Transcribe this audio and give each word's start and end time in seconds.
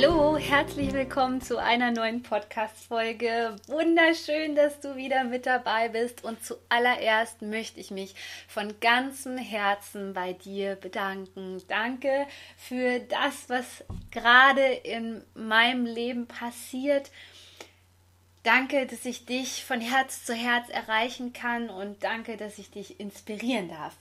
Hallo, 0.00 0.36
herzlich 0.36 0.92
willkommen 0.92 1.40
zu 1.40 1.58
einer 1.58 1.90
neuen 1.90 2.22
Podcast-Folge. 2.22 3.56
Wunderschön, 3.66 4.54
dass 4.54 4.78
du 4.78 4.94
wieder 4.94 5.24
mit 5.24 5.44
dabei 5.44 5.88
bist. 5.88 6.22
Und 6.22 6.38
zuallererst 6.44 7.42
möchte 7.42 7.80
ich 7.80 7.90
mich 7.90 8.14
von 8.46 8.78
ganzem 8.78 9.36
Herzen 9.36 10.12
bei 10.12 10.34
dir 10.34 10.76
bedanken. 10.76 11.60
Danke 11.66 12.28
für 12.56 13.00
das, 13.00 13.48
was 13.48 13.84
gerade 14.12 14.62
in 14.62 15.24
meinem 15.34 15.84
Leben 15.84 16.28
passiert. 16.28 17.10
Danke, 18.44 18.86
dass 18.86 19.04
ich 19.04 19.26
dich 19.26 19.64
von 19.64 19.80
Herz 19.80 20.24
zu 20.24 20.32
Herz 20.32 20.68
erreichen 20.68 21.32
kann 21.32 21.70
und 21.70 22.04
danke, 22.04 22.36
dass 22.36 22.58
ich 22.58 22.70
dich 22.70 23.00
inspirieren 23.00 23.68
darf. 23.68 23.96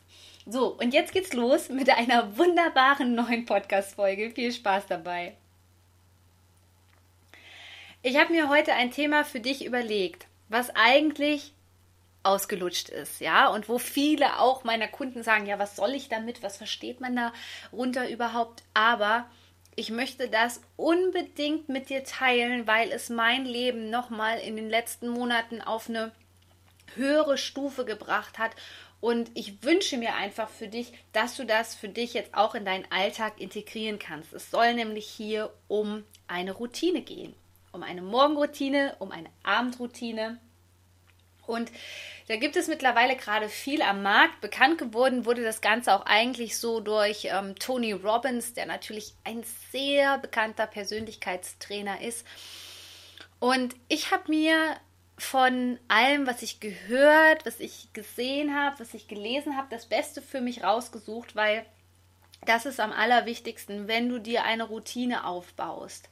So, 0.45 0.77
und 0.79 0.93
jetzt 0.93 1.11
geht's 1.11 1.33
los 1.33 1.69
mit 1.69 1.89
einer 1.89 2.37
wunderbaren 2.37 3.15
neuen 3.15 3.45
Podcast-Folge. 3.45 4.29
Viel 4.29 4.53
Spaß 4.53 4.85
dabei. 4.85 5.35
Ich 8.07 8.15
habe 8.15 8.31
mir 8.31 8.47
heute 8.47 8.73
ein 8.73 8.91
Thema 8.91 9.25
für 9.25 9.41
dich 9.41 9.65
überlegt, 9.65 10.27
was 10.47 10.73
eigentlich 10.77 11.51
ausgelutscht 12.23 12.87
ist, 12.87 13.19
ja, 13.19 13.49
und 13.49 13.67
wo 13.67 13.79
viele 13.79 14.39
auch 14.39 14.63
meiner 14.63 14.87
Kunden 14.87 15.23
sagen, 15.23 15.45
ja, 15.45 15.59
was 15.59 15.75
soll 15.75 15.93
ich 15.93 16.07
damit, 16.07 16.41
was 16.41 16.55
versteht 16.55 17.01
man 17.01 17.31
darunter 17.69 18.09
überhaupt, 18.09 18.63
aber 18.73 19.29
ich 19.75 19.89
möchte 19.89 20.29
das 20.29 20.61
unbedingt 20.77 21.67
mit 21.67 21.89
dir 21.89 22.05
teilen, 22.05 22.65
weil 22.65 22.93
es 22.93 23.09
mein 23.09 23.43
Leben 23.43 23.89
nochmal 23.89 24.39
in 24.39 24.55
den 24.55 24.69
letzten 24.69 25.09
Monaten 25.09 25.59
auf 25.59 25.89
eine 25.89 26.13
höhere 26.95 27.37
Stufe 27.37 27.83
gebracht 27.83 28.39
hat. 28.39 28.51
Und 29.01 29.31
ich 29.33 29.63
wünsche 29.63 29.97
mir 29.97 30.15
einfach 30.15 30.47
für 30.47 30.69
dich, 30.69 30.93
dass 31.11 31.35
du 31.35 31.45
das 31.45 31.75
für 31.75 31.89
dich 31.89 32.13
jetzt 32.13 32.33
auch 32.35 32.55
in 32.55 32.63
deinen 32.63 32.89
Alltag 32.89 33.41
integrieren 33.41 33.99
kannst. 33.99 34.31
Es 34.31 34.49
soll 34.49 34.75
nämlich 34.75 35.07
hier 35.07 35.51
um 35.67 36.05
eine 36.29 36.53
Routine 36.53 37.01
gehen 37.01 37.35
um 37.77 37.83
eine 37.83 38.01
Morgenroutine, 38.01 38.95
um 38.99 39.11
eine 39.11 39.29
Abendroutine. 39.43 40.39
Und 41.45 41.71
da 42.27 42.35
gibt 42.35 42.57
es 42.57 42.67
mittlerweile 42.67 43.15
gerade 43.15 43.47
viel 43.47 43.81
am 43.81 44.01
Markt. 44.01 44.41
Bekannt 44.41 44.79
geworden 44.79 45.25
wurde 45.25 45.43
das 45.43 45.61
Ganze 45.61 45.93
auch 45.93 46.05
eigentlich 46.05 46.57
so 46.57 46.81
durch 46.81 47.29
ähm, 47.31 47.55
Tony 47.55 47.93
Robbins, 47.93 48.53
der 48.53 48.65
natürlich 48.65 49.13
ein 49.23 49.45
sehr 49.71 50.17
bekannter 50.17 50.67
Persönlichkeitstrainer 50.67 52.01
ist. 52.01 52.25
Und 53.39 53.75
ich 53.87 54.11
habe 54.11 54.29
mir 54.29 54.75
von 55.17 55.79
allem, 55.87 56.27
was 56.27 56.41
ich 56.41 56.59
gehört, 56.59 57.45
was 57.45 57.59
ich 57.59 57.93
gesehen 57.93 58.55
habe, 58.55 58.79
was 58.79 58.93
ich 58.93 59.07
gelesen 59.07 59.55
habe, 59.55 59.67
das 59.69 59.85
Beste 59.85 60.21
für 60.21 60.41
mich 60.41 60.63
rausgesucht, 60.63 61.35
weil 61.35 61.65
das 62.45 62.65
ist 62.65 62.79
am 62.79 62.91
allerwichtigsten, 62.91 63.87
wenn 63.87 64.09
du 64.09 64.19
dir 64.19 64.43
eine 64.43 64.63
Routine 64.63 65.25
aufbaust 65.25 66.09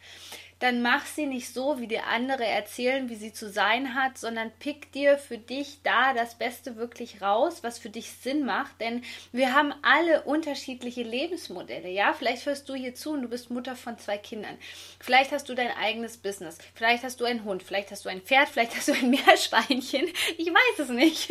dann 0.59 0.81
mach 0.81 1.05
sie 1.05 1.25
nicht 1.25 1.53
so, 1.53 1.79
wie 1.79 1.87
dir 1.87 2.07
andere 2.07 2.45
erzählen, 2.45 3.09
wie 3.09 3.15
sie 3.15 3.33
zu 3.33 3.49
sein 3.49 3.93
hat, 3.93 4.17
sondern 4.17 4.51
pick 4.59 4.91
dir 4.93 5.17
für 5.17 5.37
dich 5.37 5.79
da 5.83 6.13
das 6.13 6.35
Beste 6.35 6.77
wirklich 6.77 7.21
raus, 7.21 7.59
was 7.61 7.77
für 7.77 7.89
dich 7.89 8.11
Sinn 8.11 8.45
macht. 8.45 8.79
Denn 8.79 9.03
wir 9.33 9.53
haben 9.53 9.73
alle 9.81 10.21
unterschiedliche 10.21 11.03
Lebensmodelle. 11.03 11.89
Ja, 11.89 12.13
vielleicht 12.13 12.45
hörst 12.45 12.69
du 12.69 12.75
hier 12.75 12.95
zu 12.95 13.11
und 13.11 13.23
du 13.23 13.27
bist 13.27 13.51
Mutter 13.51 13.75
von 13.75 13.97
zwei 13.97 14.17
Kindern. 14.17 14.57
Vielleicht 14.99 15.33
hast 15.33 15.49
du 15.49 15.55
dein 15.55 15.71
eigenes 15.71 16.17
Business. 16.17 16.57
Vielleicht 16.73 17.03
hast 17.03 17.19
du 17.19 17.25
einen 17.25 17.43
Hund. 17.43 17.61
Vielleicht 17.61 17.91
hast 17.91 18.05
du 18.05 18.09
ein 18.09 18.21
Pferd. 18.21 18.47
Vielleicht 18.47 18.75
hast 18.75 18.87
du 18.87 18.93
ein 18.93 19.09
Meerschweinchen. 19.09 20.07
Ich 20.37 20.47
weiß 20.47 20.79
es 20.79 20.89
nicht. 20.89 21.29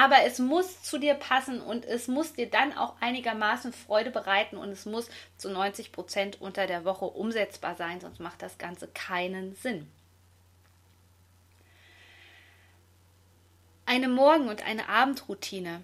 Aber 0.00 0.22
es 0.22 0.38
muss 0.38 0.84
zu 0.84 0.98
dir 0.98 1.14
passen 1.14 1.60
und 1.60 1.84
es 1.84 2.06
muss 2.06 2.32
dir 2.32 2.48
dann 2.48 2.72
auch 2.72 2.94
einigermaßen 3.00 3.72
Freude 3.72 4.12
bereiten 4.12 4.56
und 4.56 4.68
es 4.68 4.86
muss 4.86 5.08
zu 5.38 5.50
90 5.50 5.90
Prozent 5.90 6.40
unter 6.40 6.68
der 6.68 6.84
Woche 6.84 7.06
umsetzbar 7.06 7.74
sein, 7.74 8.00
sonst 8.00 8.20
macht 8.20 8.40
das 8.40 8.58
Ganze 8.58 8.86
keinen 8.86 9.56
Sinn. 9.56 9.90
Eine 13.86 14.06
Morgen- 14.06 14.48
und 14.48 14.64
eine 14.64 14.88
Abendroutine 14.88 15.82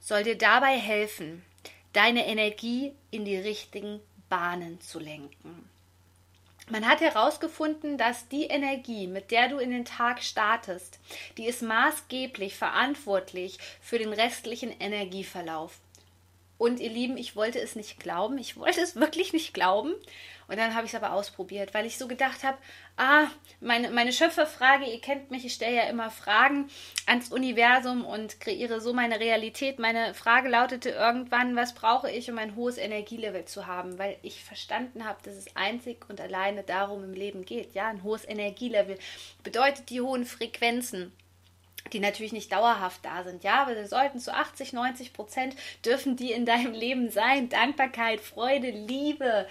soll 0.00 0.24
dir 0.24 0.36
dabei 0.36 0.76
helfen, 0.76 1.42
deine 1.94 2.26
Energie 2.26 2.92
in 3.10 3.24
die 3.24 3.38
richtigen 3.38 4.00
Bahnen 4.28 4.82
zu 4.82 4.98
lenken. 4.98 5.66
Man 6.68 6.88
hat 6.88 7.00
herausgefunden, 7.00 7.96
dass 7.96 8.28
die 8.28 8.46
Energie, 8.46 9.06
mit 9.06 9.30
der 9.30 9.48
du 9.48 9.58
in 9.58 9.70
den 9.70 9.84
Tag 9.84 10.20
startest, 10.20 10.98
die 11.38 11.46
ist 11.46 11.62
maßgeblich 11.62 12.56
verantwortlich 12.56 13.58
für 13.80 13.98
den 13.98 14.12
restlichen 14.12 14.72
Energieverlauf. 14.80 15.78
Und 16.58 16.80
ihr 16.80 16.90
Lieben, 16.90 17.16
ich 17.16 17.36
wollte 17.36 17.60
es 17.60 17.76
nicht 17.76 18.00
glauben. 18.00 18.38
Ich 18.38 18.56
wollte 18.56 18.80
es 18.80 18.96
wirklich 18.96 19.32
nicht 19.32 19.52
glauben. 19.52 19.94
Und 20.48 20.58
dann 20.58 20.74
habe 20.74 20.86
ich 20.86 20.94
es 20.94 21.02
aber 21.02 21.12
ausprobiert, 21.12 21.74
weil 21.74 21.86
ich 21.86 21.98
so 21.98 22.06
gedacht 22.06 22.44
habe, 22.44 22.56
ah, 22.96 23.26
meine, 23.60 23.90
meine 23.90 24.12
Schöpferfrage, 24.12 24.86
ihr 24.86 25.00
kennt 25.00 25.30
mich, 25.30 25.44
ich 25.44 25.54
stelle 25.54 25.76
ja 25.76 25.82
immer 25.84 26.10
Fragen 26.10 26.70
ans 27.06 27.32
Universum 27.32 28.04
und 28.04 28.38
kreiere 28.40 28.80
so 28.80 28.92
meine 28.92 29.18
Realität. 29.18 29.78
Meine 29.78 30.14
Frage 30.14 30.48
lautete 30.48 30.90
irgendwann, 30.90 31.56
was 31.56 31.74
brauche 31.74 32.10
ich, 32.10 32.30
um 32.30 32.38
ein 32.38 32.54
hohes 32.54 32.78
Energielevel 32.78 33.44
zu 33.44 33.66
haben? 33.66 33.98
Weil 33.98 34.16
ich 34.22 34.44
verstanden 34.44 35.04
habe, 35.04 35.18
dass 35.24 35.34
es 35.34 35.56
einzig 35.56 36.08
und 36.08 36.20
alleine 36.20 36.62
darum 36.62 37.02
im 37.02 37.12
Leben 37.12 37.44
geht. 37.44 37.74
Ja, 37.74 37.88
ein 37.88 38.04
hohes 38.04 38.26
Energielevel 38.26 38.98
bedeutet 39.42 39.90
die 39.90 40.00
hohen 40.00 40.24
Frequenzen 40.24 41.12
die 41.92 42.00
natürlich 42.00 42.32
nicht 42.32 42.52
dauerhaft 42.52 43.04
da 43.04 43.24
sind. 43.24 43.44
Ja, 43.44 43.62
aber 43.62 43.74
sie 43.74 43.86
sollten 43.86 44.18
zu 44.18 44.34
80, 44.34 44.72
90 44.72 45.12
Prozent 45.12 45.56
dürfen 45.84 46.16
die 46.16 46.32
in 46.32 46.46
deinem 46.46 46.72
Leben 46.72 47.10
sein. 47.10 47.48
Dankbarkeit, 47.48 48.20
Freude, 48.20 48.70
Liebe, 48.70 49.46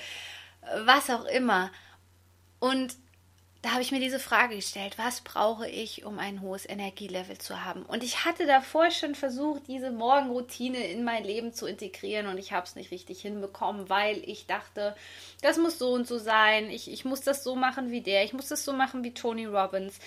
was 0.85 1.09
auch 1.09 1.25
immer. 1.25 1.71
Und 2.59 2.95
da 3.65 3.71
habe 3.71 3.81
ich 3.81 3.91
mir 3.91 3.99
diese 3.99 4.19
Frage 4.19 4.57
gestellt, 4.57 4.99
was 4.99 5.21
brauche 5.21 5.67
ich, 5.67 6.05
um 6.05 6.19
ein 6.19 6.41
hohes 6.41 6.69
Energielevel 6.69 7.39
zu 7.39 7.65
haben? 7.65 7.81
Und 7.81 8.03
ich 8.03 8.23
hatte 8.23 8.45
davor 8.45 8.91
schon 8.91 9.15
versucht, 9.15 9.63
diese 9.67 9.89
Morgenroutine 9.89 10.85
in 10.85 11.03
mein 11.03 11.23
Leben 11.23 11.51
zu 11.51 11.65
integrieren 11.65 12.27
und 12.27 12.37
ich 12.37 12.51
habe 12.51 12.67
es 12.67 12.75
nicht 12.75 12.91
richtig 12.91 13.21
hinbekommen, 13.21 13.89
weil 13.89 14.17
ich 14.29 14.45
dachte, 14.45 14.95
das 15.41 15.57
muss 15.57 15.79
so 15.79 15.93
und 15.93 16.05
so 16.07 16.19
sein, 16.19 16.69
ich, 16.69 16.91
ich 16.91 17.05
muss 17.05 17.21
das 17.21 17.43
so 17.43 17.55
machen 17.55 17.89
wie 17.89 18.01
der, 18.01 18.23
ich 18.23 18.33
muss 18.33 18.49
das 18.49 18.63
so 18.63 18.71
machen 18.71 19.03
wie 19.03 19.15
Tony 19.15 19.47
Robbins 19.47 19.99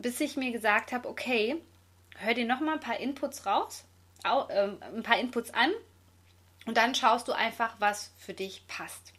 bis 0.00 0.20
ich 0.20 0.36
mir 0.36 0.52
gesagt 0.52 0.92
habe, 0.92 1.08
okay, 1.08 1.56
hör 2.18 2.34
dir 2.34 2.46
noch 2.46 2.60
mal 2.60 2.74
ein 2.74 2.80
paar 2.80 2.98
Inputs 2.98 3.46
raus, 3.46 3.84
au, 4.24 4.48
äh, 4.48 4.70
ein 4.94 5.02
paar 5.02 5.18
Inputs 5.18 5.52
an 5.54 5.70
und 6.66 6.76
dann 6.76 6.94
schaust 6.94 7.28
du 7.28 7.32
einfach, 7.32 7.74
was 7.78 8.12
für 8.18 8.34
dich 8.34 8.66
passt. 8.66 9.12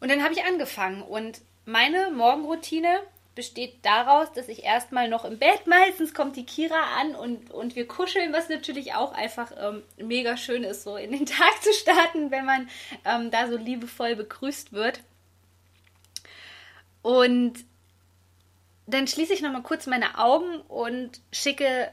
Und 0.00 0.10
dann 0.10 0.22
habe 0.22 0.34
ich 0.34 0.44
angefangen 0.44 1.02
und 1.02 1.40
meine 1.64 2.10
Morgenroutine 2.10 3.00
besteht 3.34 3.76
daraus, 3.82 4.32
dass 4.32 4.48
ich 4.48 4.64
erstmal 4.64 5.08
noch 5.08 5.24
im 5.24 5.38
Bett, 5.38 5.66
meistens 5.66 6.12
kommt 6.12 6.36
die 6.36 6.46
Kira 6.46 6.98
an 7.00 7.14
und, 7.14 7.50
und 7.50 7.76
wir 7.76 7.86
kuscheln, 7.86 8.32
was 8.32 8.48
natürlich 8.48 8.94
auch 8.94 9.12
einfach 9.12 9.52
ähm, 9.56 9.82
mega 9.96 10.36
schön 10.36 10.64
ist, 10.64 10.82
so 10.82 10.96
in 10.96 11.12
den 11.12 11.26
Tag 11.26 11.62
zu 11.62 11.72
starten, 11.72 12.30
wenn 12.30 12.44
man 12.44 12.68
ähm, 13.04 13.30
da 13.30 13.48
so 13.48 13.56
liebevoll 13.56 14.16
begrüßt 14.16 14.72
wird. 14.72 15.02
Und 17.02 17.64
dann 18.88 19.06
schließe 19.06 19.34
ich 19.34 19.42
nochmal 19.42 19.62
kurz 19.62 19.86
meine 19.86 20.18
Augen 20.18 20.60
und 20.62 21.20
schicke 21.30 21.90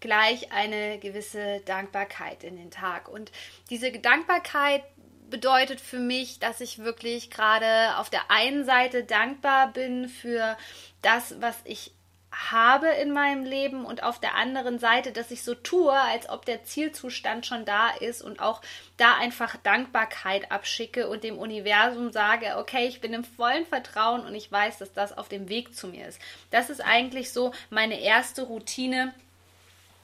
gleich 0.00 0.52
eine 0.52 0.98
gewisse 0.98 1.60
Dankbarkeit 1.60 2.42
in 2.44 2.56
den 2.56 2.70
Tag. 2.70 3.08
Und 3.08 3.30
diese 3.68 3.92
Dankbarkeit 3.92 4.82
bedeutet 5.28 5.80
für 5.80 5.98
mich, 5.98 6.38
dass 6.38 6.60
ich 6.60 6.78
wirklich 6.78 7.30
gerade 7.30 7.96
auf 7.98 8.08
der 8.08 8.30
einen 8.30 8.64
Seite 8.64 9.04
dankbar 9.04 9.72
bin 9.72 10.08
für 10.08 10.56
das, 11.02 11.40
was 11.40 11.56
ich 11.64 11.92
habe 12.30 12.88
in 12.88 13.12
meinem 13.12 13.44
Leben 13.44 13.84
und 13.84 14.02
auf 14.02 14.20
der 14.20 14.34
anderen 14.34 14.78
Seite, 14.78 15.12
dass 15.12 15.30
ich 15.30 15.42
so 15.42 15.54
tue, 15.54 15.92
als 15.92 16.28
ob 16.28 16.44
der 16.44 16.62
Zielzustand 16.64 17.46
schon 17.46 17.64
da 17.64 17.90
ist 17.90 18.22
und 18.22 18.40
auch 18.40 18.60
da 18.96 19.16
einfach 19.16 19.56
Dankbarkeit 19.56 20.52
abschicke 20.52 21.08
und 21.08 21.24
dem 21.24 21.38
Universum 21.38 22.12
sage, 22.12 22.56
okay, 22.58 22.86
ich 22.86 23.00
bin 23.00 23.14
im 23.14 23.24
vollen 23.24 23.64
Vertrauen 23.66 24.26
und 24.26 24.34
ich 24.34 24.52
weiß, 24.52 24.78
dass 24.78 24.92
das 24.92 25.16
auf 25.16 25.28
dem 25.28 25.48
Weg 25.48 25.74
zu 25.74 25.88
mir 25.88 26.06
ist. 26.06 26.20
Das 26.50 26.68
ist 26.70 26.80
eigentlich 26.80 27.32
so 27.32 27.52
meine 27.70 28.00
erste 28.00 28.42
Routine 28.42 29.14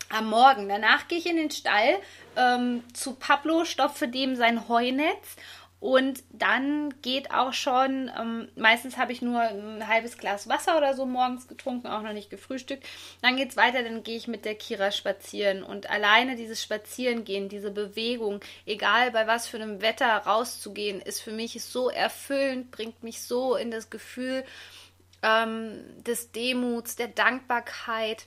am 0.08 0.28
Morgen. 0.28 0.68
Danach 0.68 1.08
gehe 1.08 1.18
ich 1.18 1.26
in 1.26 1.36
den 1.36 1.50
Stall 1.50 1.98
ähm, 2.36 2.84
zu 2.94 3.14
Pablo, 3.14 3.64
stopfe 3.64 4.08
dem 4.08 4.36
sein 4.36 4.68
Heunetz 4.68 5.36
Und 5.84 6.24
dann 6.30 6.94
geht 7.02 7.30
auch 7.30 7.52
schon, 7.52 8.10
ähm, 8.18 8.48
meistens 8.56 8.96
habe 8.96 9.12
ich 9.12 9.20
nur 9.20 9.38
ein 9.38 9.86
halbes 9.86 10.16
Glas 10.16 10.48
Wasser 10.48 10.78
oder 10.78 10.94
so 10.94 11.04
morgens 11.04 11.46
getrunken, 11.46 11.88
auch 11.88 12.00
noch 12.00 12.14
nicht 12.14 12.30
gefrühstückt. 12.30 12.86
Dann 13.20 13.36
geht 13.36 13.50
es 13.50 13.58
weiter, 13.58 13.82
dann 13.82 14.02
gehe 14.02 14.16
ich 14.16 14.26
mit 14.26 14.46
der 14.46 14.54
Kira 14.54 14.92
spazieren. 14.92 15.62
Und 15.62 15.90
alleine 15.90 16.36
dieses 16.36 16.62
Spazierengehen, 16.62 17.50
diese 17.50 17.70
Bewegung, 17.70 18.40
egal 18.64 19.10
bei 19.10 19.26
was 19.26 19.46
für 19.46 19.58
einem 19.58 19.82
Wetter 19.82 20.08
rauszugehen, 20.08 21.02
ist 21.02 21.20
für 21.20 21.32
mich 21.32 21.62
so 21.62 21.90
erfüllend, 21.90 22.70
bringt 22.70 23.02
mich 23.02 23.20
so 23.20 23.54
in 23.54 23.70
das 23.70 23.90
Gefühl 23.90 24.42
ähm, 25.22 25.84
des 26.02 26.32
Demuts, 26.32 26.96
der 26.96 27.08
Dankbarkeit 27.08 28.24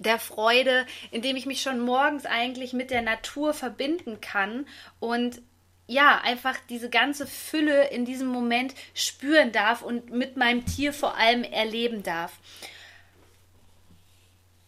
der 0.00 0.18
Freude, 0.18 0.84
indem 1.12 1.36
ich 1.36 1.46
mich 1.46 1.62
schon 1.62 1.78
morgens 1.78 2.26
eigentlich 2.26 2.72
mit 2.72 2.90
der 2.90 3.02
Natur 3.02 3.54
verbinden 3.54 4.20
kann 4.20 4.66
und 4.98 5.42
ja, 5.90 6.20
einfach 6.22 6.56
diese 6.68 6.88
ganze 6.88 7.26
Fülle 7.26 7.88
in 7.88 8.04
diesem 8.04 8.28
Moment 8.28 8.74
spüren 8.94 9.50
darf 9.50 9.82
und 9.82 10.10
mit 10.10 10.36
meinem 10.36 10.64
Tier 10.64 10.92
vor 10.92 11.16
allem 11.16 11.42
erleben 11.42 12.04
darf. 12.04 12.32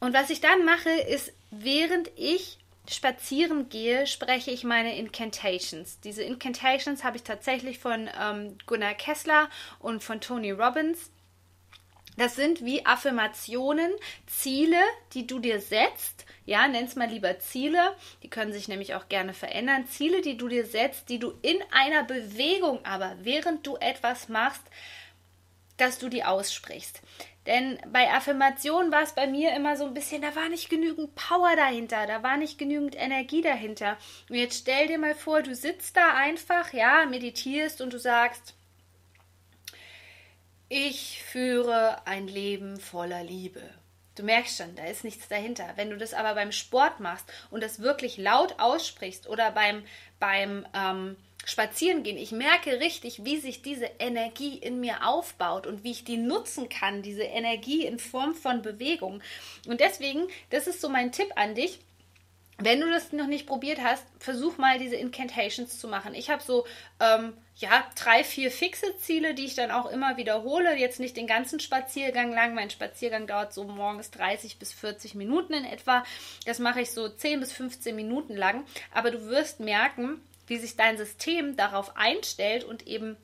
Und 0.01 0.15
was 0.15 0.31
ich 0.31 0.41
dann 0.41 0.65
mache, 0.65 0.91
ist, 0.91 1.33
während 1.53 2.11
ich 2.17 2.59
spazieren 2.91 3.69
gehe, 3.69 4.09
spreche 4.09 4.51
ich 4.51 4.65
meine 4.65 4.99
Incantations. 4.99 6.01
Diese 6.01 6.25
Incantations 6.25 7.05
habe 7.05 7.19
ich 7.19 7.23
tatsächlich 7.23 7.79
von 7.79 8.11
ähm, 8.21 8.59
Gunnar 8.67 8.95
Kessler 8.95 9.49
und 9.79 10.03
von 10.03 10.21
Tony 10.21 10.51
Robbins. 10.51 11.13
Das 12.17 12.35
sind 12.35 12.65
wie 12.65 12.85
Affirmationen, 12.85 13.93
Ziele, 14.27 14.81
die 15.15 15.29
du 15.29 15.39
dir 15.39 15.61
setzt. 15.61 16.27
Ja, 16.45 16.67
nenn's 16.67 16.97
mal 16.97 17.09
lieber 17.09 17.39
Ziele. 17.39 17.95
Die 18.23 18.31
können 18.31 18.53
sich 18.53 18.69
nämlich 18.69 18.95
auch 18.95 19.09
gerne 19.09 19.33
verändern. 19.33 19.87
Ziele, 19.87 20.23
die 20.23 20.37
du 20.37 20.49
dir 20.49 20.67
setzt, 20.67 21.09
die 21.09 21.19
du 21.19 21.35
in 21.43 21.59
einer 21.71 22.05
Bewegung 22.05 22.85
aber, 22.85 23.17
während 23.23 23.67
du 23.67 23.77
etwas 23.77 24.29
machst, 24.29 24.63
dass 25.77 25.99
du 25.99 26.09
die 26.09 26.25
aussprichst. 26.25 27.01
Denn 27.47 27.79
bei 27.89 28.09
Affirmationen 28.13 28.93
war 28.93 29.03
es 29.03 29.15
bei 29.15 29.27
mir 29.27 29.55
immer 29.55 29.77
so 29.77 29.85
ein 29.85 29.95
bisschen, 29.95 30.23
da 30.23 30.37
war 30.37 30.49
nicht 30.49 30.71
genügend 30.71 31.15
Power 31.17 31.57
dahinter, 31.57 32.07
da 32.07 32.23
war 32.23 32.37
nicht 32.37 32.57
genügend 32.57 32.95
Energie 32.97 33.43
dahinter. 33.43 33.97
Und 34.29 34.37
jetzt 34.37 34.61
stell 34.61 34.87
dir 34.87 34.99
mal 34.99 35.15
vor, 35.15 35.43
du 35.43 35.55
sitzt 35.55 35.97
da 35.97 36.15
einfach, 36.15 36.73
ja, 36.73 37.05
meditierst 37.07 37.81
und 37.81 37.93
du 37.93 37.99
sagst, 37.99 38.55
ich 40.69 41.23
führe 41.23 42.07
ein 42.07 42.29
Leben 42.29 42.79
voller 42.79 43.25
Liebe. 43.25 43.63
Du 44.15 44.23
merkst 44.23 44.59
schon, 44.59 44.75
da 44.75 44.85
ist 44.85 45.05
nichts 45.05 45.29
dahinter. 45.29 45.73
Wenn 45.77 45.91
du 45.91 45.97
das 45.97 46.15
aber 46.15 46.35
beim 46.35 46.53
Sport 46.53 47.01
machst 47.01 47.25
und 47.51 47.63
das 47.63 47.81
wirklich 47.81 48.19
laut 48.19 48.57
aussprichst 48.59 49.29
oder 49.29 49.51
beim, 49.51 49.85
beim 50.19 50.67
ähm, 50.75 51.17
Spazierengehen, 51.45 52.19
ich 52.19 52.31
merke 52.31 52.79
richtig, 52.79 53.25
wie 53.25 53.39
sich 53.39 53.63
diese 53.63 53.91
Energie 53.99 54.59
in 54.59 54.81
mir 54.81 55.07
aufbaut 55.07 55.67
und 55.67 55.83
wie 55.83 55.91
ich 55.93 56.05
die 56.05 56.19
nutzen 56.19 56.69
kann, 56.69 57.03
diese 57.03 57.25
Energie 57.25 57.87
in 57.87 57.99
Form 57.99 58.35
von 58.35 58.63
Bewegung. 58.63 59.23
Und 59.67 59.81
deswegen, 59.81 60.29
das 60.51 60.67
ist 60.67 60.81
so 60.81 60.89
mein 60.89 61.11
Tipp 61.11 61.31
an 61.37 61.55
dich 61.55 61.81
wenn 62.65 62.81
du 62.81 62.91
das 62.91 63.13
noch 63.13 63.27
nicht 63.27 63.47
probiert 63.47 63.81
hast, 63.83 64.05
versuch 64.19 64.59
mal 64.59 64.79
diese 64.79 64.97
Incantations 64.97 65.79
zu 65.79 65.89
machen. 65.89 66.15
Ich 66.15 66.31
habe 66.31 66.43
so 66.43 66.67
ähm, 67.01 67.35
ja 67.57 67.85
drei, 67.97 68.25
vier 68.25 68.51
fixe 68.51 68.97
Ziele, 68.99 69.35
die 69.35 69.45
ich 69.45 69.55
dann 69.55 69.71
auch 69.71 69.91
immer 69.91 70.17
wiederhole. 70.17 70.77
Jetzt 70.77 71.01
nicht 71.01 71.17
den 71.17 71.27
ganzen 71.27 71.61
Spaziergang 71.61 72.33
lang. 72.33 72.55
Mein 72.55 72.71
Spaziergang 72.71 73.27
dauert 73.27 73.53
so 73.53 73.65
morgens 73.65 74.11
30 74.11 74.59
bis 74.59 74.73
40 74.73 75.15
Minuten 75.15 75.55
in 75.55 75.65
etwa. 75.65 76.05
Das 76.47 76.59
mache 76.59 76.81
ich 76.83 76.91
so 76.91 77.09
10 77.09 77.41
bis 77.41 77.53
15 77.53 77.95
Minuten 77.95 78.37
lang. 78.37 78.65
Aber 78.93 79.11
du 79.11 79.27
wirst 79.27 79.61
merken, 79.61 80.21
wie 80.47 80.59
sich 80.59 80.77
dein 80.77 80.97
System 80.97 81.57
darauf 81.57 81.97
einstellt 81.97 82.65
und 82.65 82.87
eben 82.87 83.17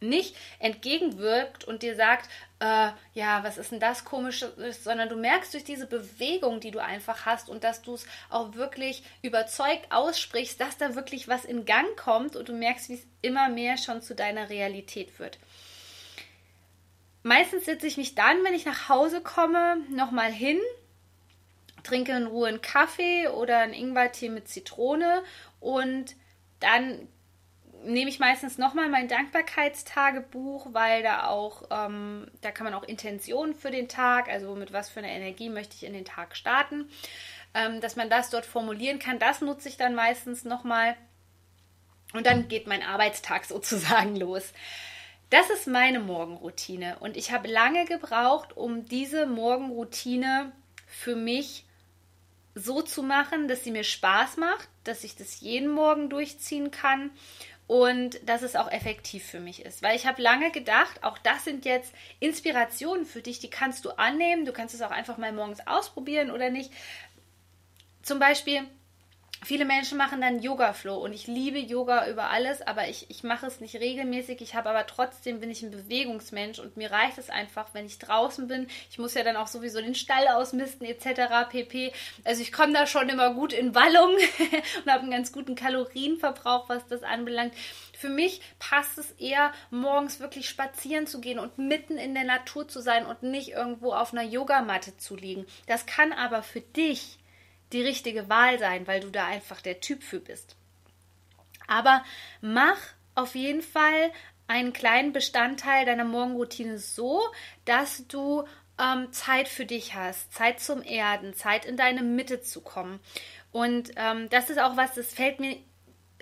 nicht 0.00 0.36
entgegenwirkt 0.58 1.64
und 1.64 1.82
dir 1.82 1.96
sagt, 1.96 2.28
äh, 2.60 2.90
ja, 3.14 3.44
was 3.44 3.58
ist 3.58 3.72
denn 3.72 3.80
das 3.80 4.04
komisches, 4.04 4.82
sondern 4.82 5.08
du 5.08 5.16
merkst 5.16 5.54
durch 5.54 5.64
diese 5.64 5.86
Bewegung, 5.86 6.60
die 6.60 6.70
du 6.70 6.82
einfach 6.82 7.26
hast 7.26 7.48
und 7.48 7.64
dass 7.64 7.82
du 7.82 7.94
es 7.94 8.06
auch 8.30 8.54
wirklich 8.54 9.02
überzeugt 9.22 9.90
aussprichst, 9.90 10.60
dass 10.60 10.76
da 10.76 10.94
wirklich 10.94 11.28
was 11.28 11.44
in 11.44 11.64
Gang 11.64 11.96
kommt 11.96 12.36
und 12.36 12.48
du 12.48 12.52
merkst, 12.52 12.88
wie 12.88 12.94
es 12.94 13.06
immer 13.22 13.48
mehr 13.48 13.76
schon 13.76 14.02
zu 14.02 14.14
deiner 14.14 14.50
Realität 14.50 15.18
wird. 15.18 15.38
Meistens 17.22 17.64
setze 17.64 17.86
ich 17.86 17.96
mich 17.96 18.14
dann, 18.14 18.42
wenn 18.44 18.54
ich 18.54 18.64
nach 18.64 18.88
Hause 18.88 19.20
komme, 19.20 19.78
nochmal 19.90 20.32
hin, 20.32 20.58
trinke 21.82 22.12
in 22.12 22.26
Ruhe 22.26 22.48
einen 22.48 22.62
Kaffee 22.62 23.28
oder 23.28 23.58
einen 23.58 23.74
Ingwertee 23.74 24.28
mit 24.28 24.48
Zitrone 24.48 25.22
und 25.60 26.14
dann 26.60 27.08
nehme 27.84 28.10
ich 28.10 28.18
meistens 28.18 28.58
nochmal 28.58 28.88
mein 28.88 29.08
Dankbarkeitstagebuch, 29.08 30.68
weil 30.72 31.02
da 31.02 31.28
auch, 31.28 31.62
ähm, 31.70 32.30
da 32.40 32.50
kann 32.50 32.64
man 32.64 32.74
auch 32.74 32.82
Intentionen 32.82 33.54
für 33.54 33.70
den 33.70 33.88
Tag, 33.88 34.28
also 34.28 34.54
mit 34.54 34.72
was 34.72 34.88
für 34.88 35.00
einer 35.00 35.08
Energie 35.08 35.48
möchte 35.48 35.74
ich 35.76 35.84
in 35.84 35.92
den 35.92 36.04
Tag 36.04 36.36
starten, 36.36 36.88
ähm, 37.54 37.80
dass 37.80 37.96
man 37.96 38.10
das 38.10 38.30
dort 38.30 38.46
formulieren 38.46 38.98
kann. 38.98 39.18
Das 39.18 39.40
nutze 39.40 39.68
ich 39.68 39.76
dann 39.76 39.94
meistens 39.94 40.44
nochmal. 40.44 40.96
Und 42.14 42.26
dann 42.26 42.48
geht 42.48 42.66
mein 42.66 42.82
Arbeitstag 42.82 43.44
sozusagen 43.46 44.16
los. 44.16 44.52
Das 45.30 45.50
ist 45.50 45.66
meine 45.66 46.00
Morgenroutine 46.00 46.98
und 47.00 47.16
ich 47.16 47.32
habe 47.32 47.48
lange 47.48 47.84
gebraucht, 47.84 48.56
um 48.56 48.86
diese 48.86 49.26
Morgenroutine 49.26 50.52
für 50.86 51.16
mich 51.16 51.66
so 52.54 52.80
zu 52.80 53.02
machen, 53.02 53.46
dass 53.46 53.62
sie 53.62 53.70
mir 53.70 53.84
Spaß 53.84 54.38
macht, 54.38 54.68
dass 54.84 55.04
ich 55.04 55.16
das 55.16 55.40
jeden 55.40 55.68
Morgen 55.68 56.08
durchziehen 56.08 56.70
kann 56.70 57.10
und 57.68 58.18
dass 58.26 58.40
es 58.40 58.56
auch 58.56 58.72
effektiv 58.72 59.24
für 59.24 59.40
mich 59.40 59.64
ist. 59.64 59.82
Weil 59.82 59.94
ich 59.94 60.06
habe 60.06 60.22
lange 60.22 60.50
gedacht, 60.50 61.04
auch 61.04 61.18
das 61.18 61.44
sind 61.44 61.66
jetzt 61.66 61.92
Inspirationen 62.18 63.04
für 63.04 63.20
dich, 63.20 63.38
die 63.38 63.50
kannst 63.50 63.84
du 63.84 63.90
annehmen. 63.90 64.46
Du 64.46 64.52
kannst 64.52 64.74
es 64.74 64.82
auch 64.82 64.90
einfach 64.90 65.18
mal 65.18 65.32
morgens 65.32 65.64
ausprobieren 65.66 66.30
oder 66.30 66.48
nicht. 66.48 66.72
Zum 68.02 68.18
Beispiel, 68.18 68.62
Viele 69.44 69.64
Menschen 69.64 69.98
machen 69.98 70.20
dann 70.20 70.42
Yoga-Flow 70.42 70.96
und 70.96 71.12
ich 71.12 71.26
liebe 71.26 71.58
Yoga 71.58 72.08
über 72.08 72.30
alles, 72.30 72.60
aber 72.60 72.88
ich, 72.88 73.08
ich 73.08 73.22
mache 73.22 73.46
es 73.46 73.60
nicht 73.60 73.76
regelmäßig. 73.76 74.40
Ich 74.40 74.54
habe 74.54 74.70
aber 74.70 74.86
trotzdem, 74.86 75.40
bin 75.40 75.50
ich 75.50 75.62
ein 75.62 75.70
Bewegungsmensch 75.70 76.58
und 76.58 76.76
mir 76.76 76.90
reicht 76.90 77.18
es 77.18 77.30
einfach, 77.30 77.68
wenn 77.72 77.86
ich 77.86 77.98
draußen 77.98 78.48
bin. 78.48 78.66
Ich 78.90 78.98
muss 78.98 79.14
ja 79.14 79.22
dann 79.22 79.36
auch 79.36 79.46
sowieso 79.46 79.80
den 79.80 79.94
Stall 79.94 80.26
ausmisten 80.28 80.86
etc. 80.86 81.48
pp. 81.50 81.92
Also 82.24 82.42
ich 82.42 82.52
komme 82.52 82.72
da 82.72 82.86
schon 82.86 83.08
immer 83.08 83.32
gut 83.32 83.52
in 83.52 83.74
Wallung 83.74 84.10
und 84.84 84.90
habe 84.90 85.02
einen 85.02 85.12
ganz 85.12 85.32
guten 85.32 85.54
Kalorienverbrauch, 85.54 86.68
was 86.68 86.86
das 86.88 87.02
anbelangt. 87.02 87.54
Für 87.98 88.08
mich 88.08 88.40
passt 88.58 88.98
es 88.98 89.10
eher, 89.12 89.52
morgens 89.70 90.20
wirklich 90.20 90.48
spazieren 90.48 91.06
zu 91.06 91.20
gehen 91.20 91.38
und 91.38 91.58
mitten 91.58 91.96
in 91.96 92.14
der 92.14 92.24
Natur 92.24 92.68
zu 92.68 92.80
sein 92.80 93.06
und 93.06 93.22
nicht 93.22 93.50
irgendwo 93.50 93.92
auf 93.92 94.12
einer 94.12 94.22
Yogamatte 94.22 94.96
zu 94.96 95.16
liegen. 95.16 95.46
Das 95.66 95.86
kann 95.86 96.12
aber 96.12 96.42
für 96.42 96.60
dich 96.60 97.17
die 97.72 97.82
richtige 97.82 98.28
Wahl 98.28 98.58
sein, 98.58 98.86
weil 98.86 99.00
du 99.00 99.10
da 99.10 99.26
einfach 99.26 99.60
der 99.60 99.80
Typ 99.80 100.02
für 100.02 100.20
bist. 100.20 100.56
Aber 101.66 102.02
mach 102.40 102.78
auf 103.14 103.34
jeden 103.34 103.62
Fall 103.62 104.10
einen 104.46 104.72
kleinen 104.72 105.12
Bestandteil 105.12 105.84
deiner 105.84 106.04
Morgenroutine 106.04 106.78
so, 106.78 107.20
dass 107.64 108.06
du 108.08 108.44
ähm, 108.80 109.12
Zeit 109.12 109.48
für 109.48 109.66
dich 109.66 109.94
hast, 109.94 110.32
Zeit 110.32 110.60
zum 110.60 110.82
Erden, 110.82 111.34
Zeit 111.34 111.64
in 111.66 111.76
deine 111.76 112.02
Mitte 112.02 112.40
zu 112.40 112.62
kommen. 112.62 113.00
Und 113.52 113.90
ähm, 113.96 114.28
das 114.30 114.50
ist 114.50 114.58
auch 114.58 114.76
was, 114.76 114.94
das 114.94 115.12
fällt 115.12 115.40
mir 115.40 115.56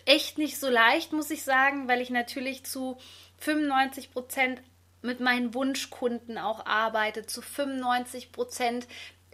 echt 0.05 0.38
nicht 0.38 0.59
so 0.59 0.69
leicht, 0.69 1.12
muss 1.12 1.31
ich 1.31 1.45
sagen, 1.45 1.88
weil 1.88 2.00
ich 2.00 2.11
natürlich 2.11 2.65
zu 2.65 2.99
95 3.38 4.12
Prozent 4.12 4.62
mit 5.03 5.21
meinen 5.21 5.55
Wunschkunden 5.55 6.38
auch 6.38 6.67
arbeite, 6.67 7.26
zu 7.26 7.43
95 7.43 8.33
Prozent 8.33 8.87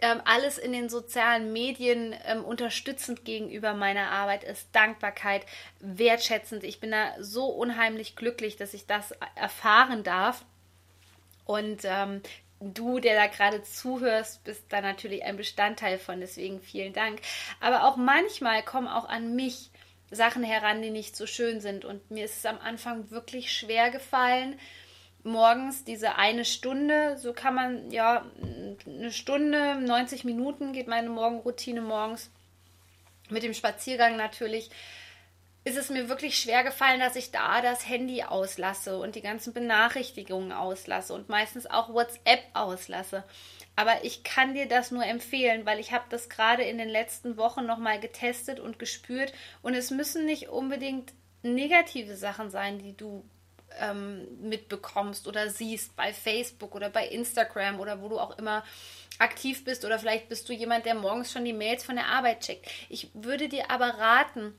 ähm, 0.03 0.21
alles 0.25 0.57
in 0.57 0.73
den 0.73 0.89
sozialen 0.89 1.53
Medien 1.53 2.13
ähm, 2.25 2.43
unterstützend 2.43 3.23
gegenüber 3.23 3.73
meiner 3.73 4.11
Arbeit 4.11 4.43
ist, 4.43 4.67
Dankbarkeit, 4.73 5.45
wertschätzend. 5.79 6.65
Ich 6.65 6.81
bin 6.81 6.91
da 6.91 7.13
so 7.21 7.45
unheimlich 7.45 8.17
glücklich, 8.17 8.57
dass 8.57 8.73
ich 8.73 8.85
das 8.85 9.13
erfahren 9.35 10.03
darf. 10.03 10.43
Und 11.45 11.83
ähm, 11.85 12.21
du, 12.59 12.99
der 12.99 13.15
da 13.15 13.27
gerade 13.27 13.63
zuhörst, 13.63 14.43
bist 14.43 14.65
da 14.67 14.81
natürlich 14.81 15.23
ein 15.23 15.37
Bestandteil 15.37 15.97
von. 15.97 16.19
Deswegen 16.19 16.59
vielen 16.59 16.91
Dank. 16.91 17.21
Aber 17.61 17.85
auch 17.85 17.95
manchmal 17.95 18.61
kommen 18.61 18.89
auch 18.89 19.07
an 19.07 19.37
mich 19.37 19.71
Sachen 20.11 20.43
heran, 20.43 20.81
die 20.81 20.89
nicht 20.89 21.15
so 21.15 21.25
schön 21.25 21.61
sind. 21.61 21.85
Und 21.85 22.11
mir 22.11 22.25
ist 22.25 22.39
es 22.39 22.45
am 22.45 22.59
Anfang 22.59 23.09
wirklich 23.09 23.53
schwer 23.53 23.89
gefallen, 23.89 24.59
morgens 25.23 25.83
diese 25.83 26.15
eine 26.15 26.45
Stunde, 26.45 27.17
so 27.17 27.33
kann 27.33 27.55
man 27.55 27.91
ja 27.91 28.25
eine 28.85 29.11
Stunde, 29.11 29.75
90 29.75 30.23
Minuten 30.23 30.73
geht 30.73 30.87
meine 30.87 31.09
Morgenroutine 31.09 31.81
morgens 31.81 32.29
mit 33.29 33.43
dem 33.43 33.53
Spaziergang 33.53 34.17
natürlich. 34.17 34.69
Ist 35.65 35.77
es 35.77 35.89
mir 35.89 36.09
wirklich 36.09 36.37
schwer 36.37 36.65
gefallen, 36.65 36.99
dass 36.99 37.15
ich 37.15 37.31
da 37.31 37.61
das 37.61 37.87
Handy 37.87 38.23
auslasse 38.23 38.97
und 38.97 39.15
die 39.15 39.21
ganzen 39.21 39.53
Benachrichtigungen 39.53 40.51
auslasse 40.51 41.13
und 41.13 41.29
meistens 41.29 41.67
auch 41.67 41.93
WhatsApp 41.93 42.43
auslasse. 42.53 43.23
Aber 43.77 44.03
ich 44.03 44.23
kann 44.23 44.53
dir 44.53 44.67
das 44.67 44.91
nur 44.91 45.05
empfehlen, 45.05 45.65
weil 45.65 45.79
ich 45.79 45.93
habe 45.93 46.03
das 46.09 46.27
gerade 46.27 46.63
in 46.63 46.77
den 46.77 46.89
letzten 46.89 47.37
Wochen 47.37 47.65
nochmal 47.65 48.01
getestet 48.01 48.59
und 48.59 48.77
gespürt 48.77 49.31
und 49.61 49.73
es 49.73 49.89
müssen 49.89 50.25
nicht 50.25 50.49
unbedingt 50.49 51.13
negative 51.43 52.17
Sachen 52.17 52.49
sein, 52.49 52.77
die 52.77 52.95
du 52.95 53.23
ähm, 53.79 54.27
mitbekommst 54.41 55.27
oder 55.27 55.49
siehst 55.49 55.95
bei 55.95 56.13
Facebook 56.13 56.75
oder 56.75 56.89
bei 56.89 57.07
Instagram 57.07 57.79
oder 57.79 58.01
wo 58.01 58.09
du 58.09 58.19
auch 58.19 58.37
immer 58.37 58.63
aktiv 59.19 59.63
bist 59.63 59.85
oder 59.85 59.99
vielleicht 59.99 60.29
bist 60.29 60.47
du 60.49 60.53
jemand, 60.53 60.85
der 60.85 60.95
morgens 60.95 61.31
schon 61.31 61.45
die 61.45 61.53
Mails 61.53 61.83
von 61.83 61.95
der 61.95 62.07
Arbeit 62.07 62.41
checkt. 62.41 62.67
Ich 62.89 63.09
würde 63.13 63.49
dir 63.49 63.69
aber 63.69 63.87
raten, 63.87 64.53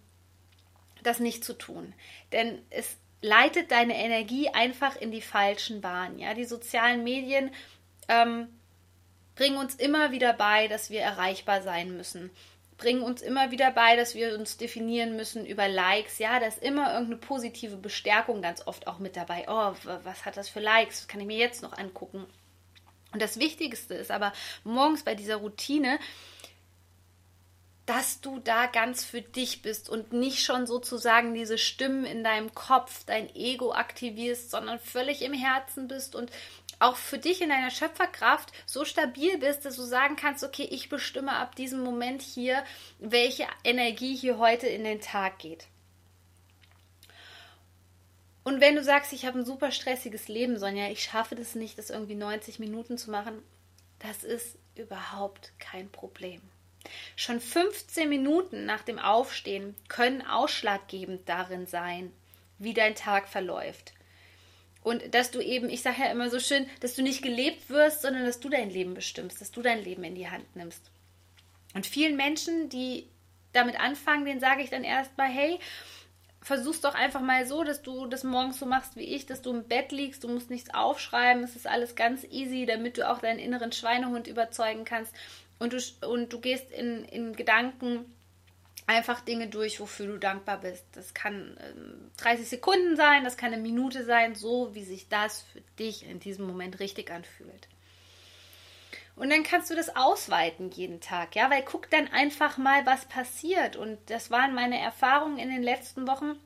das 1.03 1.21
nicht 1.21 1.45
zu 1.45 1.53
tun, 1.53 1.93
denn 2.33 2.63
es 2.71 2.97
leitet 3.21 3.71
deine 3.71 3.97
Energie 3.97 4.49
einfach 4.49 4.97
in 4.97 5.11
die 5.11 5.23
falschen 5.23 5.81
Bahnen. 5.81 6.19
Ja, 6.19 6.35
die 6.35 6.45
sozialen 6.45 7.05
Medien 7.05 7.51
ähm, 8.09 8.49
bringen 9.35 9.57
uns 9.57 9.75
immer 9.75 10.13
wieder 10.13 10.33
bei, 10.33 10.69
dass 10.69 10.91
wir 10.91 11.01
erreichbar 11.01 11.63
sein 11.63 11.97
müssen 11.97 12.31
bringen 12.77 13.03
uns 13.03 13.23
immer 13.23 13.51
wieder 13.51 13.71
bei, 13.71 13.97
dass 13.97 14.15
wir 14.15 14.35
uns 14.39 14.57
definieren 14.57 15.17
müssen 15.17 15.47
über 15.47 15.69
Likes. 15.69 16.19
Ja, 16.19 16.41
da 16.41 16.47
ist 16.47 16.63
immer 16.63 16.93
irgendeine 16.93 17.17
positive 17.17 17.77
Bestärkung 17.77 18.43
ganz 18.43 18.67
oft 18.67 18.87
auch 18.87 18.99
mit 18.99 19.17
dabei. 19.17 19.45
Oh, 19.49 19.75
was 20.03 20.25
hat 20.25 20.37
das 20.37 20.49
für 20.49 20.61
Likes? 20.61 21.03
Was 21.03 21.09
kann 21.09 21.21
ich 21.21 21.27
mir 21.27 21.39
jetzt 21.39 21.63
noch 21.63 21.77
angucken? 21.77 22.27
Und 23.13 23.23
das 23.23 23.39
Wichtigste 23.39 23.95
ist 23.95 24.11
aber 24.11 24.33
morgens 24.65 25.05
bei 25.05 25.15
dieser 25.15 25.37
Routine, 25.37 26.01
dass 27.87 28.21
du 28.21 28.39
da 28.39 28.67
ganz 28.67 29.05
für 29.05 29.21
dich 29.21 29.63
bist 29.63 29.89
und 29.91 30.13
nicht 30.13 30.43
schon 30.43 30.67
sozusagen 30.67 31.35
diese 31.35 31.59
Stimmen 31.59 32.05
in 32.05 32.25
deinem 32.25 32.55
Kopf, 32.55 33.05
dein 33.05 33.35
Ego 33.35 33.73
aktivierst, 33.73 34.51
sondern 34.51 34.79
völlig 34.79 35.23
im 35.23 35.35
Herzen 35.35 35.87
bist 35.87 36.17
und 36.17 36.33
auch 36.79 36.97
für 36.97 37.19
dich 37.19 37.41
in 37.41 37.49
deiner 37.49 37.71
Schöpferkraft 37.71 38.53
so 38.67 38.85
stabil 38.85 39.39
bist, 39.39 39.65
dass 39.65 39.77
du 39.77 39.83
sagen 39.83 40.17
kannst, 40.17 40.45
okay, 40.45 40.69
ich 40.71 40.89
bestimme 40.89 41.33
ab 41.33 41.55
diesem 41.57 41.83
Moment 41.83 42.23
hier, 42.23 42.65
welche 42.99 43.47
Energie 43.63 44.17
hier 44.17 44.39
heute 44.39 44.67
in 44.67 44.85
den 44.85 45.01
Tag 45.01 45.39
geht. 45.39 45.67
Und 48.45 48.61
wenn 48.61 48.77
du 48.77 48.85
sagst, 48.85 49.13
ich 49.15 49.25
habe 49.25 49.39
ein 49.39 49.47
super 49.47 49.71
stressiges 49.71 50.29
Leben, 50.29 50.59
Sonja, 50.59 50.91
ich 50.91 51.03
schaffe 51.03 51.35
das 51.35 51.55
nicht, 51.55 51.79
das 51.79 51.89
irgendwie 51.89 52.15
90 52.15 52.59
Minuten 52.59 52.99
zu 52.99 53.11
machen, 53.11 53.43
das 54.01 54.23
ist 54.23 54.59
überhaupt 54.77 55.53
kein 55.59 55.91
Problem. 55.91 56.43
Schon 57.17 57.41
15 57.41 58.07
Minuten 58.07 58.67
nach 58.67 58.83
dem 58.83 58.99
Aufstehen 58.99 59.75
können 59.89 60.27
ausschlaggebend 60.27 61.27
darin 61.27 61.67
sein, 61.67 62.13
wie 62.59 62.75
dein 62.75 62.95
Tag 62.95 63.29
verläuft. 63.29 63.94
Und 64.85 65.15
dass 65.15 65.31
du 65.31 65.41
eben, 65.41 65.71
ich 65.71 65.83
sage 65.83 66.03
ja 66.03 66.13
immer 66.13 66.29
so 66.29 66.39
schön, 66.39 66.67
dass 66.81 66.95
du 66.95 67.03
nicht 67.03 67.23
gelebt 67.23 67.71
wirst, 67.71 68.03
sondern 68.03 68.27
dass 68.27 68.39
du 68.39 68.51
dein 68.51 68.71
Leben 68.71 68.95
bestimmst, 68.95 69.41
dass 69.41 69.51
du 69.51 69.63
dein 69.63 69.83
Leben 69.83 70.05
in 70.05 70.15
die 70.15 70.29
Hand 70.29 70.55
nimmst. 70.55 70.83
Und 71.75 71.87
vielen 71.87 72.17
Menschen, 72.17 72.69
die 72.69 73.09
damit 73.55 73.81
anfangen, 73.81 74.27
denen 74.27 74.41
sage 74.41 74.63
ich 74.63 74.69
dann 74.69 74.85
erstmal, 74.85 75.29
hey, 75.29 75.59
versuch's 76.43 76.83
doch 76.83 76.95
einfach 76.95 77.23
mal 77.23 77.47
so, 77.47 77.65
dass 77.65 77.81
du 77.81 78.07
das 78.07 78.25
morgens 78.25 78.59
so 78.59 78.67
machst 78.67 78.97
wie 78.97 79.15
ich, 79.15 79.25
dass 79.25 79.41
du 79.41 79.51
im 79.51 79.65
Bett 79.65 79.91
liegst, 79.91 80.23
du 80.23 80.29
musst 80.29 80.51
nichts 80.51 80.75
aufschreiben, 80.75 81.43
es 81.43 81.57
ist 81.57 81.67
alles 81.67 81.97
ganz 81.97 82.23
easy, 82.25 82.67
damit 82.67 82.99
du 82.99 83.11
auch 83.11 83.21
deinen 83.21 83.39
inneren 83.39 83.73
Schweinehund 83.73 84.29
überzeugen 84.29 84.85
kannst. 84.85 85.15
Und 85.59 85.73
du, 85.73 85.79
und 86.07 86.31
du 86.31 86.41
gehst 86.41 86.71
in, 86.71 87.07
in 87.07 87.35
Gedanken 87.35 88.05
einfach 88.87 89.21
Dinge 89.21 89.49
durch, 89.49 89.81
wofür 89.81 90.07
du 90.07 90.19
dankbar 90.19 90.61
bist. 90.61 90.85
Das 90.93 91.15
kann 91.15 91.57
ähm, 91.61 92.11
30 92.19 92.49
Sekunden 92.49 92.97
sein, 92.97 93.25
das 93.25 93.37
kann 93.37 93.53
eine 93.53 93.63
Minute 93.63 94.05
sein, 94.05 94.35
so 94.35 94.75
wie 94.75 94.85
sich 94.85 95.09
das 95.09 95.43
für 95.43 95.61
dich 95.79 96.07
in 96.07 96.21
diesem 96.21 96.47
Moment 96.47 96.81
richtig 96.81 97.11
anfühlt. 97.11 97.69
Und 99.17 99.31
dann 99.31 99.45
kannst 99.45 99.71
du 99.71 99.77
das 99.77 99.95
ausweiten 99.95 100.71
jeden 100.71 101.01
Tag, 101.01 101.37
ja, 101.37 101.49
weil 101.49 101.63
guck 101.63 101.89
dann 101.91 102.09
einfach 102.09 102.59
mal, 102.59 102.85
was 102.85 103.07
passiert. 103.07 103.77
Und 103.77 103.99
das 104.11 104.31
waren 104.31 104.55
meine 104.55 104.79
Erfahrungen 104.79 105.39
in 105.39 105.51
den 105.51 105.63
letzten 105.63 106.09
Wochen 106.09 106.37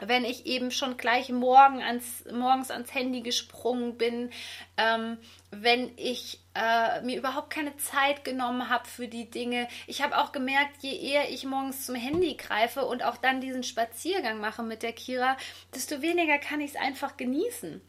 wenn 0.00 0.24
ich 0.24 0.46
eben 0.46 0.70
schon 0.70 0.96
gleich 0.96 1.30
morgen 1.30 1.82
ans, 1.82 2.24
morgens 2.30 2.70
ans 2.70 2.92
Handy 2.94 3.22
gesprungen 3.22 3.96
bin, 3.96 4.30
ähm, 4.76 5.18
wenn 5.50 5.96
ich 5.96 6.40
äh, 6.54 7.00
mir 7.02 7.16
überhaupt 7.16 7.50
keine 7.50 7.76
Zeit 7.78 8.24
genommen 8.24 8.68
habe 8.68 8.86
für 8.86 9.08
die 9.08 9.30
Dinge. 9.30 9.68
Ich 9.86 10.02
habe 10.02 10.18
auch 10.18 10.32
gemerkt, 10.32 10.82
je 10.82 10.94
eher 10.94 11.30
ich 11.30 11.44
morgens 11.44 11.86
zum 11.86 11.94
Handy 11.94 12.34
greife 12.34 12.84
und 12.84 13.02
auch 13.02 13.16
dann 13.16 13.40
diesen 13.40 13.62
Spaziergang 13.62 14.38
mache 14.38 14.62
mit 14.62 14.82
der 14.82 14.92
Kira, 14.92 15.36
desto 15.74 16.02
weniger 16.02 16.38
kann 16.38 16.60
ich 16.60 16.72
es 16.72 16.76
einfach 16.76 17.16
genießen. 17.16 17.80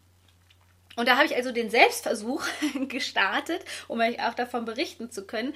Und 0.95 1.07
da 1.07 1.15
habe 1.17 1.27
ich 1.27 1.35
also 1.35 1.51
den 1.51 1.69
Selbstversuch 1.69 2.43
gestartet, 2.87 3.63
um 3.87 3.99
euch 3.99 4.21
auch 4.21 4.33
davon 4.33 4.65
berichten 4.65 5.11
zu 5.11 5.27
können. 5.27 5.53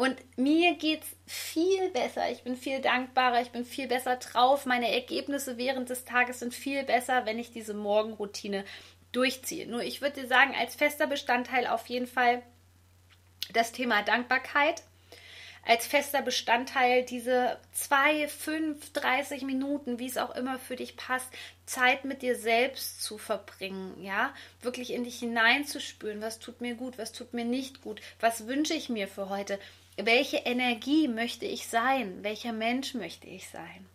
Und 0.00 0.16
mir 0.38 0.76
geht 0.76 1.02
es 1.02 1.08
viel 1.26 1.90
besser. 1.90 2.30
Ich 2.30 2.42
bin 2.42 2.56
viel 2.56 2.80
dankbarer, 2.80 3.42
ich 3.42 3.50
bin 3.50 3.66
viel 3.66 3.86
besser 3.86 4.16
drauf. 4.16 4.64
Meine 4.64 4.90
Ergebnisse 4.90 5.58
während 5.58 5.90
des 5.90 6.06
Tages 6.06 6.38
sind 6.38 6.54
viel 6.54 6.84
besser, 6.84 7.26
wenn 7.26 7.38
ich 7.38 7.50
diese 7.50 7.74
Morgenroutine 7.74 8.64
durchziehe. 9.12 9.66
Nur 9.66 9.82
ich 9.82 10.00
würde 10.00 10.22
dir 10.22 10.26
sagen, 10.26 10.54
als 10.58 10.74
fester 10.74 11.06
Bestandteil 11.06 11.66
auf 11.66 11.86
jeden 11.88 12.06
Fall 12.06 12.42
das 13.52 13.72
Thema 13.72 14.02
Dankbarkeit. 14.02 14.82
Als 15.66 15.86
fester 15.86 16.22
Bestandteil 16.22 17.04
diese 17.04 17.58
zwei, 17.72 18.26
fünf, 18.28 18.94
30 18.94 19.42
Minuten, 19.42 19.98
wie 19.98 20.06
es 20.06 20.16
auch 20.16 20.34
immer 20.34 20.58
für 20.58 20.76
dich 20.76 20.96
passt, 20.96 21.28
Zeit 21.66 22.06
mit 22.06 22.22
dir 22.22 22.36
selbst 22.36 23.02
zu 23.02 23.18
verbringen, 23.18 24.02
ja, 24.02 24.32
wirklich 24.62 24.94
in 24.94 25.04
dich 25.04 25.18
hineinzuspüren, 25.18 26.22
was 26.22 26.38
tut 26.38 26.62
mir 26.62 26.74
gut, 26.74 26.96
was 26.96 27.12
tut 27.12 27.34
mir 27.34 27.44
nicht 27.44 27.82
gut, 27.82 28.00
was 28.18 28.46
wünsche 28.46 28.72
ich 28.72 28.88
mir 28.88 29.06
für 29.06 29.28
heute, 29.28 29.58
welche 30.06 30.38
Energie 30.38 31.08
möchte 31.08 31.46
ich 31.46 31.66
sein? 31.66 32.22
Welcher 32.22 32.52
Mensch 32.52 32.94
möchte 32.94 33.26
ich 33.26 33.48
sein? 33.48 33.86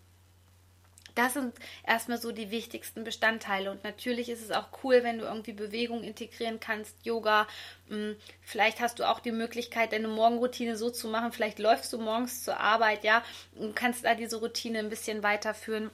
Das 1.16 1.34
sind 1.34 1.56
erstmal 1.88 2.18
so 2.18 2.34
die 2.34 2.52
wichtigsten 2.52 3.06
Bestandteile. 3.06 3.72
Und 3.72 3.86
natürlich 3.86 4.28
ist 4.28 4.42
es 4.42 4.52
auch 4.52 4.68
cool, 4.84 5.02
wenn 5.02 5.18
du 5.18 5.24
irgendwie 5.24 5.54
Bewegung 5.54 6.04
integrieren 6.04 6.60
kannst, 6.60 7.06
Yoga. 7.06 7.48
Hm, 7.88 8.18
vielleicht 8.42 8.82
hast 8.82 9.00
du 9.00 9.10
auch 9.10 9.22
die 9.22 9.32
Möglichkeit, 9.32 9.94
deine 9.94 10.10
Morgenroutine 10.10 10.76
so 10.76 10.90
zu 10.90 11.08
machen. 11.08 11.32
Vielleicht 11.32 11.60
läufst 11.60 11.94
du 11.94 12.00
morgens 12.00 12.44
zur 12.44 12.60
Arbeit, 12.60 13.06
ja, 13.06 13.24
und 13.56 13.76
kannst 13.76 14.04
da 14.04 14.14
diese 14.14 14.38
Routine 14.38 14.80
ein 14.80 14.90
bisschen 14.90 15.24
weiterführen. 15.24 15.90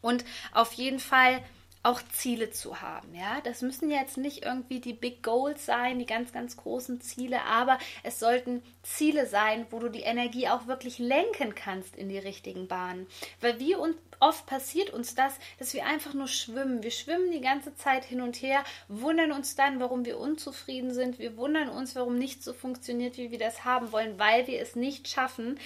Und 0.00 0.24
auf 0.52 0.72
jeden 0.72 0.98
Fall 0.98 1.40
auch 1.82 2.02
Ziele 2.12 2.50
zu 2.50 2.82
haben. 2.82 3.14
Ja, 3.14 3.40
das 3.42 3.62
müssen 3.62 3.90
jetzt 3.90 4.18
nicht 4.18 4.44
irgendwie 4.44 4.80
die 4.80 4.92
Big 4.92 5.22
Goals 5.22 5.64
sein, 5.64 5.98
die 5.98 6.06
ganz, 6.06 6.32
ganz 6.32 6.56
großen 6.56 7.00
Ziele, 7.00 7.42
aber 7.44 7.78
es 8.02 8.18
sollten 8.18 8.62
Ziele 8.82 9.26
sein, 9.26 9.66
wo 9.70 9.78
du 9.78 9.88
die 9.88 10.02
Energie 10.02 10.48
auch 10.48 10.66
wirklich 10.66 10.98
lenken 10.98 11.54
kannst 11.54 11.96
in 11.96 12.10
die 12.10 12.18
richtigen 12.18 12.68
Bahnen. 12.68 13.06
Weil 13.40 13.58
wie 13.58 13.76
oft 14.20 14.44
passiert 14.44 14.90
uns 14.90 15.14
das, 15.14 15.38
dass 15.58 15.72
wir 15.72 15.86
einfach 15.86 16.12
nur 16.12 16.28
schwimmen. 16.28 16.82
Wir 16.82 16.90
schwimmen 16.90 17.30
die 17.30 17.40
ganze 17.40 17.74
Zeit 17.74 18.04
hin 18.04 18.20
und 18.20 18.36
her, 18.42 18.62
wundern 18.88 19.32
uns 19.32 19.54
dann, 19.54 19.80
warum 19.80 20.04
wir 20.04 20.18
unzufrieden 20.18 20.92
sind. 20.92 21.18
Wir 21.18 21.38
wundern 21.38 21.70
uns, 21.70 21.96
warum 21.96 22.16
nicht 22.16 22.44
so 22.44 22.52
funktioniert, 22.52 23.16
wie 23.16 23.30
wir 23.30 23.38
das 23.38 23.64
haben 23.64 23.90
wollen, 23.92 24.18
weil 24.18 24.46
wir 24.46 24.60
es 24.60 24.76
nicht 24.76 25.08
schaffen, 25.08 25.58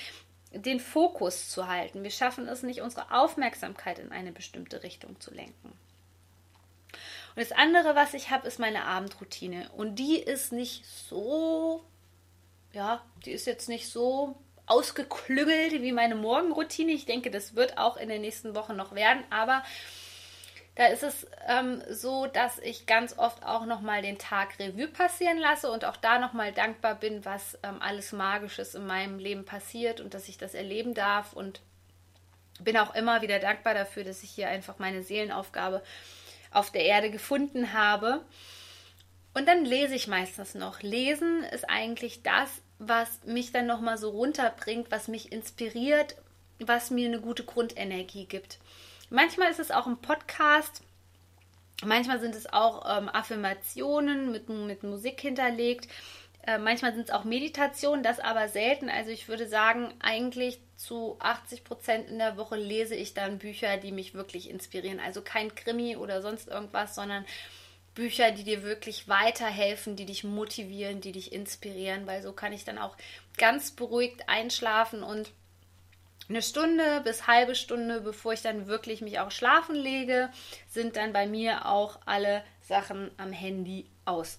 den 0.52 0.78
Fokus 0.78 1.49
zu 1.50 1.66
halten. 1.66 2.04
Wir 2.04 2.12
schaffen 2.12 2.47
es 2.47 2.62
nicht, 2.62 2.80
unsere 2.80 3.11
Aufmerksamkeit 3.11 3.99
in 3.99 4.12
eine 4.12 4.30
bestimmte 4.30 4.85
Richtung 4.85 5.18
zu 5.21 5.35
lenken. 5.35 5.73
Und 7.35 7.43
das 7.43 7.53
andere, 7.53 7.95
was 7.95 8.14
ich 8.14 8.31
habe, 8.31 8.47
ist 8.47 8.59
meine 8.59 8.85
Abendroutine. 8.85 9.69
Und 9.76 9.97
die 9.97 10.19
ist 10.19 10.53
nicht 10.53 10.87
so, 10.87 11.85
ja, 12.73 13.05
die 13.25 13.33
ist 13.33 13.47
jetzt 13.47 13.69
nicht 13.69 13.88
so 13.88 14.37
ausgeklügelt 14.67 15.83
wie 15.83 15.93
meine 15.93 16.14
Morgenroutine. 16.14 16.93
Ich 16.93 17.07
denke, 17.07 17.31
das 17.31 17.55
wird 17.55 17.76
auch 17.76 17.97
in 17.97 18.09
den 18.09 18.21
nächsten 18.21 18.55
Wochen 18.55 18.76
noch 18.76 18.95
werden. 18.95 19.25
Aber 19.31 19.62
da 20.76 20.87
ist 20.87 21.03
es 21.03 21.26
ähm, 21.47 21.83
so, 21.91 22.26
dass 22.26 22.59
ich 22.59 22.87
ganz 22.87 23.19
oft 23.19 23.45
auch 23.45 23.67
nochmal 23.67 24.03
den 24.03 24.19
Tag 24.19 24.59
Revue 24.59 24.88
passieren 24.88 25.38
lasse 25.38 25.71
und 25.71 25.85
auch 25.85 25.97
da 25.97 26.19
nochmal 26.19 26.53
dankbar 26.53 26.95
bin, 26.95 27.25
was 27.25 27.59
ähm, 27.62 27.81
alles 27.81 28.12
Magisches 28.12 28.75
in 28.75 28.87
meinem 28.87 29.19
Leben 29.19 29.45
passiert 29.45 30.00
und 30.00 30.14
dass 30.14 30.29
ich 30.29 30.38
das 30.38 30.55
erleben 30.55 30.95
darf. 30.95 31.33
Und 31.33 31.61
bin 32.61 32.76
auch 32.76 32.95
immer 32.95 33.23
wieder 33.23 33.38
dankbar 33.38 33.75
dafür, 33.75 34.05
dass 34.05 34.23
ich 34.23 34.31
hier 34.31 34.49
einfach 34.49 34.79
meine 34.79 35.03
Seelenaufgabe 35.03 35.83
auf 36.55 36.71
der 36.71 36.85
Erde 36.85 37.11
gefunden 37.11 37.73
habe. 37.73 38.25
Und 39.35 39.47
dann 39.47 39.65
lese 39.65 39.95
ich 39.95 40.07
meistens 40.07 40.55
noch. 40.55 40.83
Lesen 40.83 41.43
ist 41.45 41.69
eigentlich 41.69 42.23
das, 42.23 42.63
was 42.79 43.25
mich 43.25 43.53
dann 43.53 43.67
nochmal 43.67 43.99
so 43.99 44.11
runterbringt, 44.11 44.91
was 44.91 45.09
mich 45.09 45.33
inspiriert, 45.33 46.17
was 46.61 46.91
mir 46.91 47.09
eine 47.09 47.21
gute 47.21 47.45
Grundenergie 47.45 48.27
gibt. 48.27 48.59
Manchmal 49.11 49.51
ist 49.51 49.61
es 49.61 49.71
auch 49.71 49.87
ein 49.87 49.99
Podcast, 49.99 50.83
manchmal 51.85 52.21
sind 52.21 52.35
es 52.35 52.53
auch 52.53 52.99
ähm, 52.99 53.09
Affirmationen 53.09 54.33
mit, 54.33 54.49
mit 54.49 54.83
Musik 54.83 55.21
hinterlegt. 55.21 55.89
Äh, 56.47 56.59
manchmal 56.59 56.95
sind 56.95 57.05
es 57.05 57.11
auch 57.11 57.25
Meditationen, 57.25 58.03
das 58.03 58.21
aber 58.21 58.49
selten. 58.49 58.91
Also 58.91 59.11
ich 59.11 59.29
würde 59.29 59.49
sagen, 59.49 59.95
eigentlich 60.01 60.61
zu 60.77 61.17
80 61.21 61.65
Prozent 61.65 62.09
in 62.11 62.19
der 62.19 62.37
Woche 62.37 62.57
lese 62.57 62.95
ich 62.95 63.15
dann 63.15 63.39
Bücher, 63.39 63.79
die 63.79 63.93
mich 63.93 64.15
wirklich 64.15 64.51
inspirieren. 64.51 65.01
Also 65.01 65.23
kein 65.23 65.55
Krimi 65.55 65.97
oder 65.97 66.21
sonst 66.21 66.49
irgendwas, 66.49 66.95
sondern 66.95 67.25
Bücher, 67.95 68.33
die 68.33 68.45
dir 68.45 68.63
wirklich 68.63 69.09
weiterhelfen, 69.09 69.97
die 69.97 70.05
dich 70.05 70.25
motivieren, 70.25 71.01
die 71.01 71.13
dich 71.13 71.33
inspirieren, 71.33 72.07
weil 72.07 72.23
so 72.23 72.33
kann 72.33 72.53
ich 72.53 72.65
dann 72.65 72.79
auch 72.79 72.97
ganz 73.39 73.71
beruhigt 73.71 74.29
einschlafen 74.29 75.03
und 75.03 75.31
eine 76.29 76.43
Stunde 76.43 77.03
bis 77.05 77.27
halbe 77.27 77.55
Stunde, 77.55 78.01
bevor 78.01 78.33
ich 78.33 78.43
dann 78.43 78.67
wirklich 78.67 79.01
mich 79.03 79.21
auch 79.21 79.31
schlafen 79.31 79.75
lege, 79.75 80.31
sind 80.69 80.97
dann 80.97 81.13
bei 81.13 81.27
mir 81.27 81.67
auch 81.67 82.01
alle 82.07 82.43
Sachen 82.63 83.11
am 83.19 83.33
Handy 83.33 83.87
aus. 84.05 84.39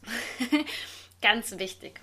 Ganz 1.22 1.58
wichtig. 1.58 2.00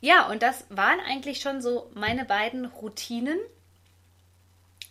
Ja, 0.00 0.28
und 0.28 0.42
das 0.42 0.66
waren 0.68 1.00
eigentlich 1.00 1.40
schon 1.40 1.62
so 1.62 1.90
meine 1.94 2.24
beiden 2.24 2.66
Routinen. 2.66 3.38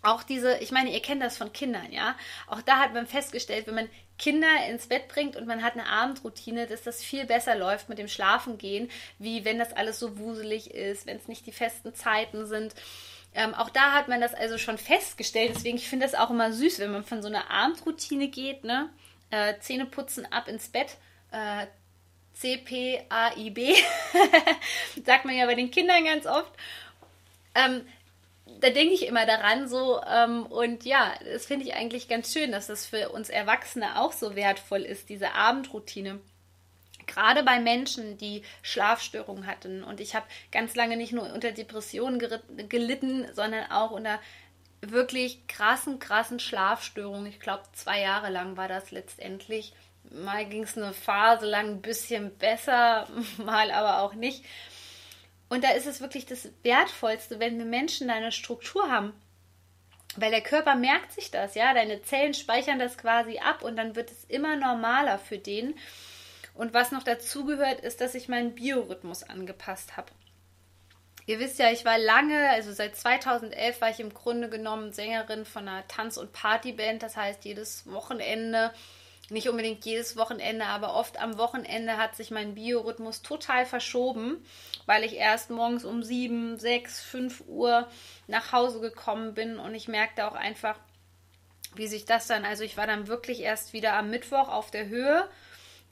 Auch 0.04 0.24
diese, 0.24 0.58
ich 0.60 0.72
meine, 0.72 0.92
ihr 0.92 1.02
kennt 1.02 1.22
das 1.22 1.38
von 1.38 1.54
Kindern, 1.54 1.92
ja. 1.92 2.16
Auch 2.48 2.62
da 2.62 2.80
hat 2.80 2.94
man 2.94 3.06
festgestellt, 3.06 3.68
wenn 3.68 3.76
man 3.76 3.90
Kinder 4.18 4.48
ins 4.70 4.88
Bett 4.88 5.08
bringt 5.10 5.36
und 5.36 5.48
man 5.48 5.64
hat 5.64 5.74
eine 5.74 5.88
Abendroutine, 5.88 6.66
dass 6.66 6.84
das 6.84 7.04
viel 7.04 7.26
besser 7.26 7.56
läuft 7.56 7.90
mit 7.90 7.98
dem 7.98 8.08
Schlafengehen, 8.08 8.90
wie 9.20 9.46
wenn 9.46 9.60
das 9.60 9.74
alles 9.74 10.00
so 10.00 10.18
wuselig 10.18 10.72
ist, 10.72 11.08
wenn 11.08 11.18
es 11.18 11.28
nicht 11.28 11.46
die 11.46 11.52
festen 11.52 11.94
Zeiten 11.94 12.46
sind. 12.46 12.74
Ähm, 13.34 13.54
auch 13.54 13.70
da 13.70 13.94
hat 13.94 14.08
man 14.08 14.22
das 14.22 14.34
also 14.34 14.58
schon 14.58 14.78
festgestellt. 14.78 15.54
Deswegen, 15.56 15.78
ich 15.78 15.90
finde 15.90 16.06
das 16.06 16.16
auch 16.16 16.30
immer 16.30 16.52
süß, 16.52 16.80
wenn 16.80 16.92
man 16.92 17.04
von 17.04 17.22
so 17.22 17.28
einer 17.28 17.50
Abendroutine 17.50 18.28
geht, 18.28 18.64
ne? 18.64 18.90
Äh, 19.30 19.60
Zähne 19.60 19.86
putzen, 19.86 20.26
ab 20.32 20.48
ins 20.48 20.70
Bett. 20.70 20.98
Äh, 21.32 21.68
C-P-A-I-B. 22.34 23.76
Sagt 25.06 25.26
man 25.26 25.36
ja 25.36 25.46
bei 25.46 25.56
den 25.56 25.72
Kindern 25.72 26.06
ganz 26.06 26.26
oft. 26.26 26.52
Ähm, 27.56 27.86
da 28.60 28.70
denke 28.70 28.94
ich 28.94 29.08
immer 29.08 29.26
daran 29.26 29.68
so 29.68 30.02
ähm, 30.04 30.46
und 30.46 30.86
ja, 30.86 31.14
das 31.24 31.46
finde 31.46 31.66
ich 31.66 31.74
eigentlich 31.74 32.08
ganz 32.08 32.32
schön, 32.32 32.52
dass 32.52 32.68
das 32.68 32.86
für 32.86 33.10
uns 33.10 33.30
Erwachsene 33.30 34.00
auch 34.00 34.12
so 34.12 34.36
wertvoll 34.36 34.82
ist, 34.82 35.10
diese 35.10 35.34
Abendroutine. 35.34 36.20
Gerade 37.08 37.44
bei 37.44 37.60
Menschen, 37.60 38.18
die 38.18 38.44
Schlafstörungen 38.62 39.48
hatten. 39.48 39.84
Und 39.84 40.00
ich 40.00 40.16
habe 40.16 40.26
ganz 40.52 40.76
lange 40.76 40.96
nicht 40.96 41.12
nur 41.12 41.32
unter 41.34 41.52
Depressionen 41.52 42.20
gelitten, 42.70 43.28
sondern 43.34 43.70
auch 43.72 43.92
unter 43.92 44.20
wirklich 44.82 45.46
krassen, 45.48 46.00
krassen 46.00 46.40
Schlafstörungen. 46.40 47.28
Ich 47.28 47.40
glaube, 47.40 47.64
zwei 47.74 48.02
Jahre 48.02 48.30
lang 48.30 48.56
war 48.56 48.68
das 48.68 48.92
letztendlich. 48.92 49.74
Mal 50.10 50.46
ging 50.46 50.64
es 50.64 50.78
eine 50.78 50.94
Phase 50.94 51.46
lang 51.46 51.70
ein 51.70 51.82
bisschen 51.82 52.38
besser, 52.38 53.08
mal 53.38 53.72
aber 53.72 54.02
auch 54.02 54.14
nicht. 54.14 54.44
Und 55.50 55.64
da 55.64 55.72
ist 55.72 55.88
es 55.88 56.02
wirklich 56.02 56.26
das 56.26 56.50
Wertvollste, 56.64 57.40
wenn 57.40 57.58
wir 57.58 57.66
Menschen 57.66 58.10
eine 58.10 58.32
Struktur 58.32 58.90
haben. 58.90 59.14
Weil 60.16 60.32
der 60.32 60.42
Körper 60.42 60.76
merkt 60.76 61.14
sich 61.14 61.32
das, 61.32 61.56
ja. 61.56 61.74
Deine 61.74 62.02
Zellen 62.02 62.34
speichern 62.34 62.80
das 62.80 62.98
quasi 62.98 63.40
ab 63.40 63.62
und 63.62 63.76
dann 63.78 63.96
wird 63.96 64.12
es 64.12 64.26
immer 64.26 64.56
normaler 64.56 65.18
für 65.18 65.38
den. 65.38 65.76
Und 66.54 66.74
was 66.74 66.92
noch 66.92 67.04
dazugehört, 67.04 67.80
ist, 67.80 68.02
dass 68.02 68.16
ich 68.16 68.28
meinen 68.28 68.56
Biorhythmus 68.56 69.24
angepasst 69.24 69.96
habe. 69.96 70.12
Ihr 71.28 71.40
wisst 71.40 71.60
ja, 71.60 71.72
ich 71.72 71.86
war 71.86 71.98
lange, 71.98 72.50
also 72.50 72.74
seit 72.74 72.96
2011 72.96 73.80
war 73.80 73.90
ich 73.90 74.00
im 74.00 74.14
Grunde 74.14 74.50
genommen 74.50 74.92
Sängerin 74.92 75.46
von 75.46 75.68
einer 75.68 75.88
Tanz- 75.88 76.18
und 76.18 76.34
Partyband. 76.34 77.04
Das 77.04 77.16
heißt, 77.16 77.46
jedes 77.46 77.90
Wochenende, 77.90 78.74
nicht 79.32 79.50
unbedingt 79.50 79.86
jedes 79.86 80.18
Wochenende, 80.18 80.66
aber 80.66 80.96
oft 80.96 81.20
am 81.20 81.38
Wochenende 81.38 81.98
hat 81.98 82.16
sich 82.16 82.32
mein 82.32 82.56
Biorhythmus 82.56 83.22
total 83.22 83.66
verschoben, 83.66 84.44
weil 84.86 85.04
ich 85.04 85.16
erst 85.16 85.50
morgens 85.50 85.86
um 85.86 86.04
7, 86.04 86.58
6, 86.58 87.02
5 87.02 87.44
Uhr 87.48 87.88
nach 88.28 88.52
Hause 88.52 88.80
gekommen 88.82 89.34
bin 89.34 89.58
und 89.58 89.74
ich 89.74 89.88
merkte 89.88 90.28
auch 90.28 90.36
einfach, 90.36 90.78
wie 91.76 91.88
sich 91.88 92.06
das 92.06 92.28
dann, 92.28 92.46
also 92.46 92.64
ich 92.64 92.78
war 92.78 92.88
dann 92.88 93.08
wirklich 93.08 93.40
erst 93.42 93.74
wieder 93.74 93.94
am 93.94 94.10
Mittwoch 94.10 94.50
auf 94.50 94.72
der 94.72 94.88
Höhe 94.88 95.30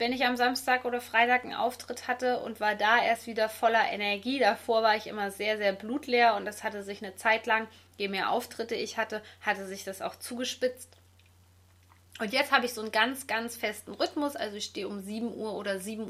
wenn 0.00 0.14
ich 0.14 0.24
am 0.24 0.36
Samstag 0.36 0.86
oder 0.86 1.02
Freitag 1.02 1.44
einen 1.44 1.52
Auftritt 1.52 2.08
hatte 2.08 2.40
und 2.40 2.58
war 2.58 2.74
da 2.74 3.04
erst 3.04 3.26
wieder 3.26 3.50
voller 3.50 3.92
Energie. 3.92 4.38
Davor 4.38 4.82
war 4.82 4.96
ich 4.96 5.06
immer 5.06 5.30
sehr, 5.30 5.58
sehr 5.58 5.74
blutleer 5.74 6.36
und 6.36 6.46
das 6.46 6.64
hatte 6.64 6.82
sich 6.82 7.04
eine 7.04 7.16
Zeit 7.16 7.44
lang, 7.44 7.68
je 7.98 8.08
mehr 8.08 8.30
Auftritte 8.30 8.74
ich 8.74 8.96
hatte, 8.96 9.22
hatte 9.42 9.66
sich 9.66 9.84
das 9.84 10.00
auch 10.00 10.16
zugespitzt. 10.16 10.96
Und 12.20 12.34
jetzt 12.34 12.52
habe 12.52 12.66
ich 12.66 12.74
so 12.74 12.82
einen 12.82 12.92
ganz, 12.92 13.26
ganz 13.26 13.56
festen 13.56 13.92
Rhythmus. 13.92 14.36
Also 14.36 14.56
ich 14.56 14.66
stehe 14.66 14.86
um 14.86 15.00
7 15.00 15.34
Uhr 15.34 15.54
oder 15.54 15.76
7.30 15.76 16.06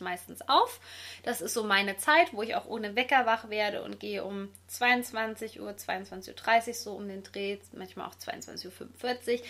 Uhr 0.00 0.04
meistens 0.04 0.48
auf. 0.48 0.80
Das 1.24 1.40
ist 1.40 1.54
so 1.54 1.64
meine 1.64 1.96
Zeit, 1.96 2.32
wo 2.32 2.42
ich 2.42 2.54
auch 2.54 2.66
ohne 2.66 2.94
Wecker 2.94 3.26
wach 3.26 3.50
werde 3.50 3.82
und 3.82 3.98
gehe 3.98 4.24
um 4.24 4.48
22 4.68 5.60
Uhr, 5.60 5.70
22.30 5.70 6.68
Uhr 6.68 6.74
so 6.74 6.92
um 6.92 7.08
den 7.08 7.24
Dreh, 7.24 7.58
manchmal 7.72 8.06
auch 8.06 8.14
22.45 8.14 9.40
Uhr 9.40 9.46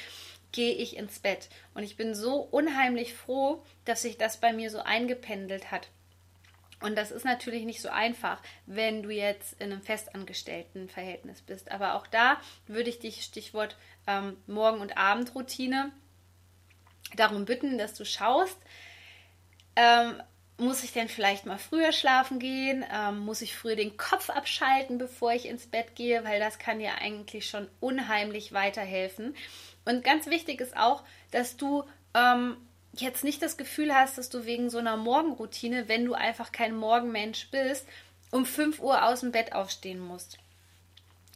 gehe 0.52 0.74
ich 0.74 0.96
ins 0.96 1.20
Bett. 1.20 1.48
Und 1.74 1.82
ich 1.82 1.96
bin 1.96 2.14
so 2.14 2.36
unheimlich 2.36 3.14
froh, 3.14 3.62
dass 3.84 4.02
sich 4.02 4.18
das 4.18 4.38
bei 4.38 4.52
mir 4.52 4.70
so 4.70 4.80
eingependelt 4.80 5.70
hat. 5.70 5.88
Und 6.80 6.96
das 6.96 7.10
ist 7.10 7.24
natürlich 7.24 7.64
nicht 7.64 7.82
so 7.82 7.90
einfach, 7.90 8.40
wenn 8.66 9.02
du 9.02 9.10
jetzt 9.10 9.60
in 9.60 9.70
einem 9.70 9.82
festangestellten 9.82 10.88
Verhältnis 10.88 11.42
bist. 11.42 11.70
Aber 11.70 11.94
auch 11.94 12.06
da 12.06 12.40
würde 12.66 12.88
ich 12.88 12.98
dich, 12.98 13.22
Stichwort 13.22 13.76
ähm, 14.06 14.36
Morgen- 14.46 14.80
und 14.80 14.96
Abendroutine, 14.96 15.92
darum 17.16 17.44
bitten, 17.44 17.76
dass 17.76 17.94
du 17.94 18.04
schaust, 18.04 18.56
ähm, 19.76 20.22
muss 20.60 20.84
ich 20.84 20.92
denn 20.92 21.08
vielleicht 21.08 21.46
mal 21.46 21.58
früher 21.58 21.92
schlafen 21.92 22.38
gehen? 22.38 22.84
Ähm, 22.92 23.20
muss 23.20 23.40
ich 23.40 23.56
früher 23.56 23.76
den 23.76 23.96
Kopf 23.96 24.28
abschalten, 24.30 24.98
bevor 24.98 25.32
ich 25.32 25.46
ins 25.46 25.66
Bett 25.66 25.96
gehe? 25.96 26.22
Weil 26.24 26.38
das 26.38 26.58
kann 26.58 26.78
dir 26.78 26.96
eigentlich 27.00 27.48
schon 27.48 27.68
unheimlich 27.80 28.52
weiterhelfen. 28.52 29.34
Und 29.84 30.04
ganz 30.04 30.26
wichtig 30.26 30.60
ist 30.60 30.76
auch, 30.76 31.02
dass 31.30 31.56
du 31.56 31.84
ähm, 32.14 32.56
jetzt 32.92 33.24
nicht 33.24 33.42
das 33.42 33.56
Gefühl 33.56 33.94
hast, 33.94 34.18
dass 34.18 34.28
du 34.28 34.44
wegen 34.44 34.70
so 34.70 34.78
einer 34.78 34.96
Morgenroutine, 34.96 35.88
wenn 35.88 36.04
du 36.04 36.14
einfach 36.14 36.52
kein 36.52 36.74
Morgenmensch 36.74 37.50
bist, 37.50 37.86
um 38.30 38.44
5 38.44 38.80
Uhr 38.80 39.04
aus 39.04 39.20
dem 39.20 39.32
Bett 39.32 39.52
aufstehen 39.52 40.00
musst. 40.00 40.38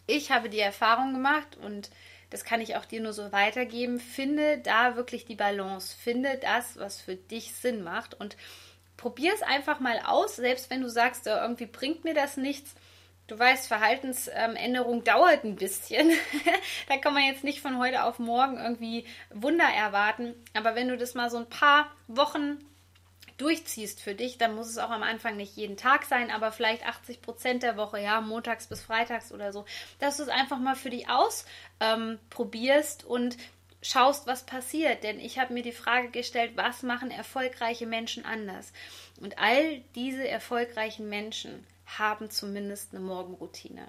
Ich 0.07 0.31
habe 0.31 0.49
die 0.49 0.61
Erfahrung 0.61 1.13
gemacht 1.15 1.57
und 1.63 1.91
das 2.31 2.45
kann 2.45 2.61
ich 2.61 2.77
auch 2.77 2.85
dir 2.85 3.01
nur 3.01 3.13
so 3.13 3.33
weitergeben. 3.33 4.01
Finde 4.01 4.59
da 4.59 4.97
wirklich 4.97 5.25
die 5.25 5.37
Balance. 5.37 5.97
Finde 5.97 6.39
das, 6.41 6.77
was 6.79 7.01
für 7.01 7.17
dich 7.17 7.55
Sinn 7.55 7.83
macht 7.83 8.15
und 8.15 8.37
probier 8.97 9.33
es 9.35 9.43
einfach 9.43 9.81
mal 9.81 10.01
aus, 10.05 10.37
selbst 10.37 10.71
wenn 10.71 10.83
du 10.83 10.89
sagst, 10.89 11.27
irgendwie 11.27 11.67
bringt 11.67 12.05
mir 12.05 12.15
das 12.15 12.37
nichts 12.37 12.75
Du 13.27 13.39
weißt, 13.39 13.69
Verhaltensänderung 13.69 15.03
dauert 15.03 15.45
ein 15.45 15.57
bisschen. 15.57 16.11
da 16.89 16.99
kann 16.99 17.15
man 17.15 17.25
jetzt 17.25 17.43
nicht 17.43 17.63
von 17.63 17.79
heute 17.79 18.05
auf 18.05 18.19
morgen 18.19 18.59
irgendwie 18.59 19.07
Wunder 19.31 19.65
erwarten. 19.65 20.35
Aber 20.53 20.75
wenn 20.75 20.89
du 20.89 20.99
das 20.99 21.15
mal 21.15 21.31
so 21.31 21.39
ein 21.39 21.49
paar 21.49 21.91
Wochen 22.07 22.59
durchziehst 23.39 24.01
für 24.03 24.15
dich, 24.15 24.37
dann 24.37 24.55
muss 24.55 24.69
es 24.69 24.77
auch 24.79 24.91
am 24.91 25.03
Anfang 25.03 25.37
nicht 25.37 25.57
jeden 25.57 25.77
Tag 25.77 26.05
sein, 26.05 26.31
aber 26.31 26.53
vielleicht 26.53 26.87
80 26.87 27.21
Prozent 27.21 27.63
der 27.63 27.77
Woche, 27.77 27.99
ja, 28.01 28.21
montags 28.21 28.69
bis 28.69 28.83
freitags 28.83 29.33
oder 29.33 29.53
so, 29.53 29.65
dass 29.99 30.19
du 30.19 30.23
es 30.23 30.29
einfach 30.29 30.59
mal 30.59 30.77
für 30.77 30.91
dich 30.91 31.07
ausprobierst 31.09 33.03
ähm, 33.03 33.11
und 33.11 33.37
schaust, 33.83 34.27
was 34.27 34.45
passiert. 34.45 35.03
Denn 35.03 35.19
ich 35.19 35.39
habe 35.39 35.53
mir 35.53 35.63
die 35.63 35.73
Frage 35.73 36.11
gestellt, 36.11 36.53
was 36.57 36.83
machen 36.83 37.11
erfolgreiche 37.11 37.87
Menschen 37.87 38.25
anders? 38.25 38.73
Und 39.21 39.39
all 39.39 39.81
diese 39.95 40.29
erfolgreichen 40.29 41.09
Menschen 41.09 41.67
haben 41.87 42.31
zumindest 42.31 42.95
eine 42.95 43.05
Morgenroutine. 43.05 43.89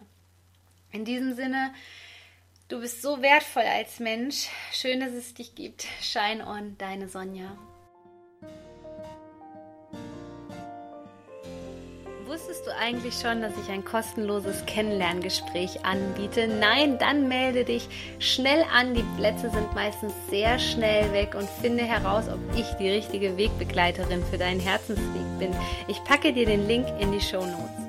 In 0.92 1.06
diesem 1.06 1.36
Sinne, 1.36 1.74
du 2.68 2.80
bist 2.80 3.02
so 3.02 3.22
wertvoll 3.22 3.64
als 3.64 4.00
Mensch. 4.00 4.48
Schön, 4.72 5.00
dass 5.00 5.12
es 5.12 5.34
dich 5.34 5.56
gibt. 5.56 5.86
Shine 6.02 6.46
on, 6.48 6.78
deine 6.78 7.08
Sonja. 7.10 7.58
Wusstest 12.28 12.66
du 12.66 12.76
eigentlich 12.76 13.14
schon, 13.14 13.42
dass 13.42 13.54
ich 13.64 13.70
ein 13.70 13.86
kostenloses 13.86 14.66
Kennenlerngespräch 14.66 15.86
anbiete? 15.86 16.48
Nein, 16.48 16.98
dann 16.98 17.28
melde 17.28 17.64
dich 17.64 17.88
schnell 18.20 18.66
an. 18.74 18.96
Die 18.96 19.06
Plätze 19.16 19.52
sind 19.52 19.74
meistens 19.76 20.12
sehr 20.30 20.58
schnell 20.58 21.14
weg 21.14 21.36
und 21.36 21.48
finde 21.62 21.84
heraus, 21.84 22.26
ob 22.28 22.40
ich 22.58 22.66
die 22.80 22.90
richtige 22.90 23.38
Wegbegleiterin 23.38 24.24
für 24.26 24.40
deinen 24.40 24.60
Herzensweg 24.60 25.40
bin. 25.40 25.56
Ich 25.88 26.04
packe 26.04 26.34
dir 26.34 26.46
den 26.46 26.68
Link 26.68 26.88
in 27.00 27.12
die 27.12 27.22
Show 27.22 27.46
Notes. 27.46 27.85